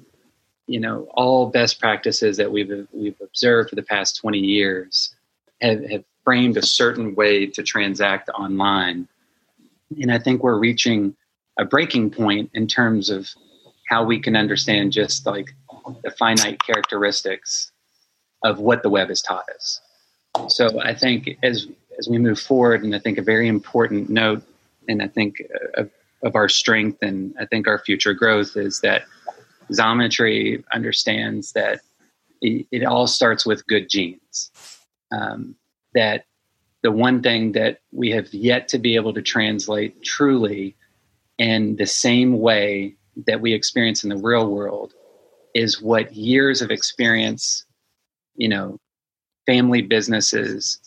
you 0.71 0.79
know 0.79 1.09
all 1.15 1.47
best 1.47 1.81
practices 1.81 2.37
that 2.37 2.53
we've 2.53 2.87
we've 2.93 3.21
observed 3.21 3.71
for 3.71 3.75
the 3.75 3.83
past 3.83 4.17
20 4.19 4.39
years 4.39 5.13
have, 5.61 5.85
have 5.91 6.05
framed 6.25 6.57
a 6.57 6.63
certain 6.63 7.15
way 7.17 7.47
to 7.47 7.63
transact 7.63 8.29
online. 8.31 9.09
And 10.01 10.13
i 10.13 10.19
think 10.19 10.45
we're 10.45 10.59
reaching 10.59 11.17
a 11.59 11.65
breaking 11.65 12.11
point 12.11 12.51
in 12.55 12.69
terms 12.69 13.11
of 13.11 13.29
how 13.89 14.05
we 14.05 14.21
can 14.21 14.37
understand 14.37 14.93
just 14.93 15.27
like 15.27 15.49
the 16.05 16.13
finite 16.13 16.59
characteristics 16.65 17.73
of 18.45 18.61
what 18.61 18.85
the 18.85 18.91
web 18.91 19.09
has 19.09 19.23
taught 19.23 19.49
us. 19.53 19.81
So 20.47 20.81
i 20.81 20.95
think 20.95 21.37
as 21.43 21.67
as 21.99 22.09
we 22.09 22.19
move 22.19 22.39
forward 22.39 22.85
and 22.85 22.95
i 22.95 23.01
think 23.01 23.19
a 23.19 23.23
very 23.23 23.49
important 23.49 24.09
note 24.09 24.43
and 24.89 25.03
i 25.03 25.09
think 25.09 25.43
uh, 25.53 25.83
of, 25.83 25.91
of 26.23 26.37
our 26.37 26.49
strength 26.49 26.99
and 27.03 27.35
i 27.41 27.45
think 27.45 27.67
our 27.67 27.81
future 27.81 28.15
growth 28.15 28.57
is 28.57 28.81
that 28.81 29.03
Xometry 29.71 30.63
understands 30.73 31.53
that 31.53 31.81
it, 32.41 32.67
it 32.71 32.85
all 32.85 33.07
starts 33.07 33.47
with 33.47 33.67
good 33.67 33.89
genes. 33.89 34.51
Um, 35.13 35.57
that 35.95 36.25
the 36.83 36.93
one 36.93 37.23
thing 37.23 37.53
that 37.53 37.81
we 37.93 38.11
have 38.11 38.33
yet 38.33 38.69
to 38.69 38.79
be 38.79 38.95
able 38.97 39.13
to 39.15 39.23
translate 39.23 40.03
truly 40.03 40.77
in 41.39 41.77
the 41.77 41.87
same 41.87 42.39
way 42.39 42.95
that 43.27 43.41
we 43.41 43.53
experience 43.53 44.05
in 44.05 44.11
the 44.11 44.17
real 44.17 44.49
world 44.49 44.93
is 45.55 45.83
what 45.83 46.15
years 46.15 46.63
of 46.63 46.71
experience, 46.71 47.65
you 48.37 48.49
know, 48.49 48.79
family 49.47 49.83
businesses, 49.83 50.79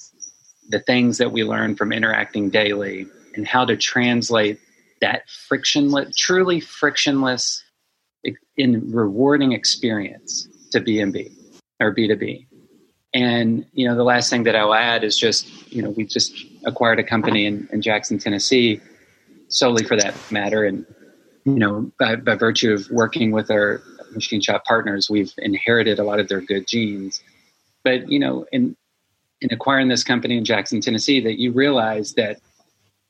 the 0.69 0.79
things 0.79 1.17
that 1.17 1.31
we 1.31 1.43
learn 1.43 1.75
from 1.75 1.91
interacting 1.91 2.49
daily, 2.49 3.05
and 3.35 3.47
how 3.47 3.65
to 3.65 3.75
translate 3.75 4.59
that 5.01 5.29
frictionless, 5.29 6.15
truly 6.15 6.59
frictionless 6.59 7.62
in 8.57 8.91
rewarding 8.91 9.51
experience 9.51 10.47
to 10.71 10.79
B&B 10.79 11.31
or 11.79 11.93
B2B. 11.93 12.47
And, 13.13 13.65
you 13.73 13.87
know, 13.87 13.95
the 13.95 14.03
last 14.03 14.29
thing 14.29 14.43
that 14.43 14.55
I'll 14.55 14.73
add 14.73 15.03
is 15.03 15.17
just, 15.17 15.71
you 15.71 15.83
know, 15.83 15.91
we 15.91 16.05
just 16.05 16.33
acquired 16.65 16.99
a 16.99 17.03
company 17.03 17.45
in, 17.45 17.67
in 17.71 17.81
Jackson, 17.81 18.17
Tennessee, 18.17 18.81
solely 19.49 19.83
for 19.83 19.95
that 19.95 20.15
matter. 20.31 20.65
And, 20.65 20.85
you 21.45 21.59
know, 21.59 21.91
by, 21.99 22.15
by 22.15 22.35
virtue 22.35 22.73
of 22.73 22.87
working 22.89 23.31
with 23.31 23.51
our 23.51 23.83
machine 24.13 24.41
shop 24.41 24.65
partners, 24.65 25.09
we've 25.09 25.33
inherited 25.37 25.99
a 25.99 26.03
lot 26.03 26.19
of 26.19 26.27
their 26.27 26.41
good 26.41 26.67
genes. 26.67 27.21
But, 27.83 28.09
you 28.09 28.17
know, 28.17 28.45
in, 28.51 28.75
in 29.41 29.49
acquiring 29.51 29.89
this 29.89 30.03
company 30.03 30.37
in 30.37 30.45
Jackson, 30.45 30.81
Tennessee, 30.81 31.19
that 31.21 31.39
you 31.39 31.51
realize 31.51 32.13
that 32.13 32.39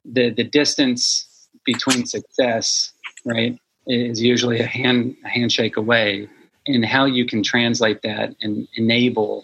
the, 0.04 0.32
the 0.32 0.44
distance 0.44 1.48
between 1.66 2.06
success, 2.06 2.92
right, 3.24 3.58
is 3.88 4.22
usually 4.22 4.60
a 4.60 4.66
hand 4.66 5.16
a 5.26 5.30
handshake 5.30 5.78
away 5.78 6.30
and 6.66 6.86
how 6.86 7.06
you 7.06 7.26
can 7.26 7.44
translate 7.44 8.02
that 8.04 8.36
and 8.42 8.68
enable 8.76 9.44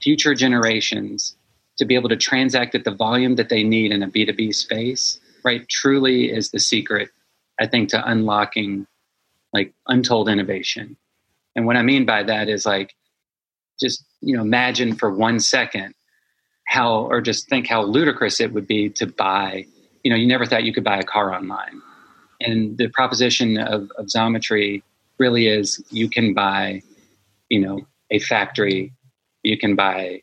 future 0.00 0.34
generations 0.34 1.36
to 1.78 1.84
be 1.84 1.94
able 1.94 2.08
to 2.08 2.16
transact 2.16 2.74
at 2.74 2.84
the 2.84 2.90
volume 2.90 3.36
that 3.36 3.48
they 3.48 3.62
need 3.62 3.90
in 3.90 4.02
a 4.02 4.08
B2B 4.08 4.54
space, 4.54 5.18
right, 5.44 5.66
truly 5.68 6.30
is 6.30 6.50
the 6.50 6.60
secret, 6.60 7.08
I 7.58 7.66
think, 7.66 7.88
to 7.90 8.10
unlocking 8.10 8.86
like 9.52 9.72
untold 9.88 10.28
innovation. 10.28 10.96
And 11.56 11.66
what 11.66 11.76
I 11.76 11.82
mean 11.82 12.06
by 12.06 12.22
that 12.22 12.48
is 12.48 12.64
like 12.64 12.94
just, 13.80 14.04
you 14.20 14.36
know, 14.36 14.42
imagine 14.42 14.94
for 14.94 15.10
one 15.10 15.40
second 15.40 15.94
how 16.66 17.06
or 17.06 17.20
just 17.20 17.48
think 17.48 17.66
how 17.66 17.82
ludicrous 17.82 18.40
it 18.40 18.52
would 18.52 18.66
be 18.66 18.90
to 18.90 19.06
buy, 19.06 19.64
you 20.04 20.10
know, 20.10 20.16
you 20.16 20.26
never 20.26 20.46
thought 20.46 20.62
you 20.64 20.72
could 20.72 20.84
buy 20.84 20.98
a 20.98 21.02
car 21.02 21.34
online 21.34 21.82
and 22.40 22.78
the 22.78 22.88
proposition 22.88 23.58
of, 23.58 23.90
of 23.98 24.06
Xometry 24.06 24.82
really 25.18 25.48
is 25.48 25.82
you 25.90 26.08
can 26.08 26.34
buy, 26.34 26.82
you 27.48 27.60
know, 27.60 27.86
a 28.10 28.18
factory, 28.18 28.92
you 29.42 29.58
can 29.58 29.76
buy 29.76 30.22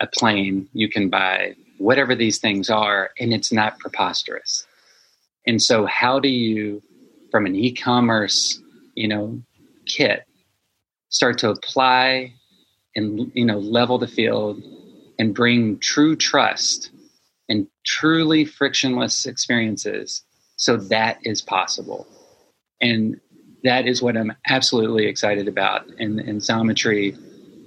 a 0.00 0.06
plane, 0.06 0.68
you 0.72 0.88
can 0.88 1.08
buy 1.08 1.54
whatever 1.78 2.14
these 2.14 2.38
things 2.38 2.70
are, 2.70 3.10
and 3.18 3.32
it's 3.32 3.52
not 3.52 3.78
preposterous. 3.78 4.66
And 5.46 5.60
so, 5.60 5.86
how 5.86 6.20
do 6.20 6.28
you, 6.28 6.82
from 7.30 7.46
an 7.46 7.54
e-commerce, 7.54 8.60
you 8.94 9.08
know, 9.08 9.42
kit, 9.86 10.24
start 11.08 11.38
to 11.38 11.50
apply 11.50 12.32
and 12.96 13.30
you 13.34 13.44
know 13.44 13.58
level 13.58 13.98
the 13.98 14.08
field 14.08 14.62
and 15.18 15.34
bring 15.34 15.78
true 15.78 16.16
trust 16.16 16.90
and 17.48 17.66
truly 17.84 18.44
frictionless 18.44 19.26
experiences 19.26 20.22
so 20.62 20.76
that 20.76 21.18
is 21.24 21.42
possible. 21.42 22.06
And 22.80 23.20
that 23.64 23.88
is 23.88 24.00
what 24.00 24.16
I'm 24.16 24.32
absolutely 24.46 25.06
excited 25.06 25.48
about. 25.48 25.88
And, 25.98 26.20
and 26.20 26.40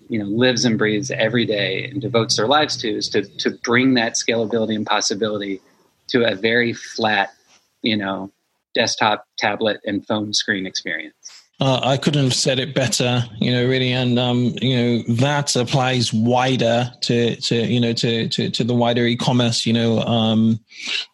you 0.08 0.18
know, 0.18 0.24
lives 0.26 0.64
and 0.64 0.78
breathes 0.78 1.12
every 1.12 1.46
day 1.46 1.90
and 1.92 2.02
devotes 2.02 2.38
their 2.38 2.48
lives 2.48 2.78
to 2.78 2.90
is 2.90 3.10
to, 3.10 3.24
to 3.40 3.52
bring 3.66 3.96
that 3.96 4.14
scalability 4.14 4.76
and 4.76 4.86
possibility 4.86 5.60
to 6.08 6.24
a 6.24 6.36
very 6.36 6.72
flat, 6.72 7.34
you 7.82 7.98
know, 7.98 8.32
desktop, 8.76 9.26
tablet, 9.38 9.82
and 9.86 10.08
phone 10.08 10.34
screen 10.34 10.66
experience. 10.66 11.25
Uh, 11.62 11.80
I 11.82 11.96
couldn't 11.96 12.22
have 12.22 12.34
said 12.34 12.60
it 12.60 12.76
better, 12.76 13.24
you 13.40 13.50
know, 13.50 13.66
really. 13.66 13.94
And, 13.94 14.20
um, 14.20 14.54
you 14.62 14.76
know, 14.76 15.04
that 15.16 15.56
applies 15.56 16.12
wider 16.12 16.92
to, 17.04 17.38
to, 17.38 17.56
you 17.56 17.80
know, 17.80 17.94
to, 17.94 18.28
to, 18.28 18.50
to 18.50 18.64
the 18.66 18.74
wider 18.74 19.06
e-commerce, 19.06 19.66
you 19.66 19.72
know, 19.72 20.00
um, 20.00 20.60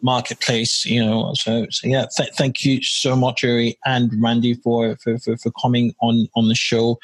marketplace, 0.02 0.84
you 0.84 1.04
know, 1.04 1.36
so, 1.36 1.68
so 1.70 1.88
yeah, 1.88 2.06
th- 2.18 2.32
thank 2.34 2.66
you 2.66 2.82
so 2.82 3.16
much, 3.16 3.44
Uri 3.44 3.78
and 3.86 4.12
Randy 4.20 4.56
for, 4.56 4.96
for, 4.98 5.20
for, 5.20 5.38
for 5.38 5.52
coming 5.62 5.94
on, 6.02 6.28
on 6.36 6.48
the 6.48 6.56
show. 6.56 6.98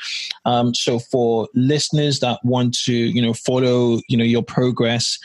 Um, 0.46 0.74
so 0.74 0.98
for 0.98 1.48
listeners 1.54 2.20
that 2.22 2.40
want 2.44 2.76
to, 2.86 2.94
you 2.94 3.22
know, 3.22 3.34
follow, 3.34 4.00
you 4.08 4.18
know, 4.18 4.24
your 4.24 4.44
progress, 4.44 5.20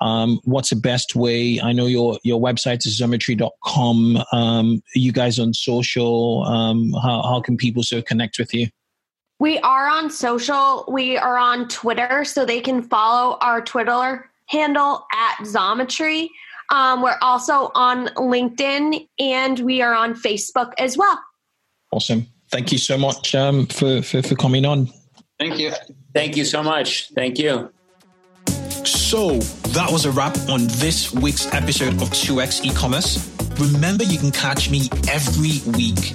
um, 0.00 0.40
what's 0.44 0.70
the 0.70 0.76
best 0.76 1.16
way? 1.16 1.60
I 1.60 1.72
know 1.72 1.86
your, 1.86 2.18
your 2.22 2.40
website 2.40 2.86
is 2.86 3.00
xometry.com. 3.00 4.22
Um, 4.32 4.82
you 4.94 5.12
guys 5.12 5.38
on 5.38 5.54
social, 5.54 6.44
um, 6.44 6.92
how, 7.02 7.22
how 7.22 7.40
can 7.40 7.56
people 7.56 7.82
so 7.82 8.02
connect 8.02 8.38
with 8.38 8.54
you? 8.54 8.68
We 9.40 9.58
are 9.58 9.88
on 9.88 10.10
social. 10.10 10.84
We 10.88 11.16
are 11.16 11.38
on 11.38 11.68
Twitter, 11.68 12.24
so 12.24 12.44
they 12.44 12.60
can 12.60 12.82
follow 12.82 13.38
our 13.40 13.60
Twitter 13.60 14.28
handle 14.46 15.06
at 15.12 15.44
Xometry. 15.44 16.28
Um, 16.70 17.02
we're 17.02 17.18
also 17.22 17.70
on 17.74 18.08
LinkedIn 18.08 19.08
and 19.18 19.58
we 19.60 19.80
are 19.80 19.94
on 19.94 20.14
Facebook 20.14 20.72
as 20.78 20.98
well. 20.98 21.18
Awesome. 21.92 22.26
Thank 22.50 22.72
you 22.72 22.78
so 22.78 22.98
much 22.98 23.34
um, 23.34 23.66
for, 23.66 24.02
for, 24.02 24.22
for 24.22 24.34
coming 24.34 24.64
on. 24.64 24.88
Thank 25.38 25.58
you. 25.58 25.72
Thank 26.14 26.36
you 26.36 26.44
so 26.44 26.62
much. 26.62 27.10
Thank 27.10 27.38
you. 27.38 27.70
So 28.84 29.40
that 29.72 29.90
was 29.90 30.04
a 30.04 30.10
wrap 30.10 30.36
on 30.48 30.66
this 30.66 31.12
week's 31.12 31.46
episode 31.52 31.94
of 32.00 32.10
2x 32.10 32.64
e-commerce. 32.64 33.28
Remember, 33.58 34.04
you 34.04 34.18
can 34.18 34.30
catch 34.30 34.70
me 34.70 34.88
every 35.08 35.60
week 35.72 36.14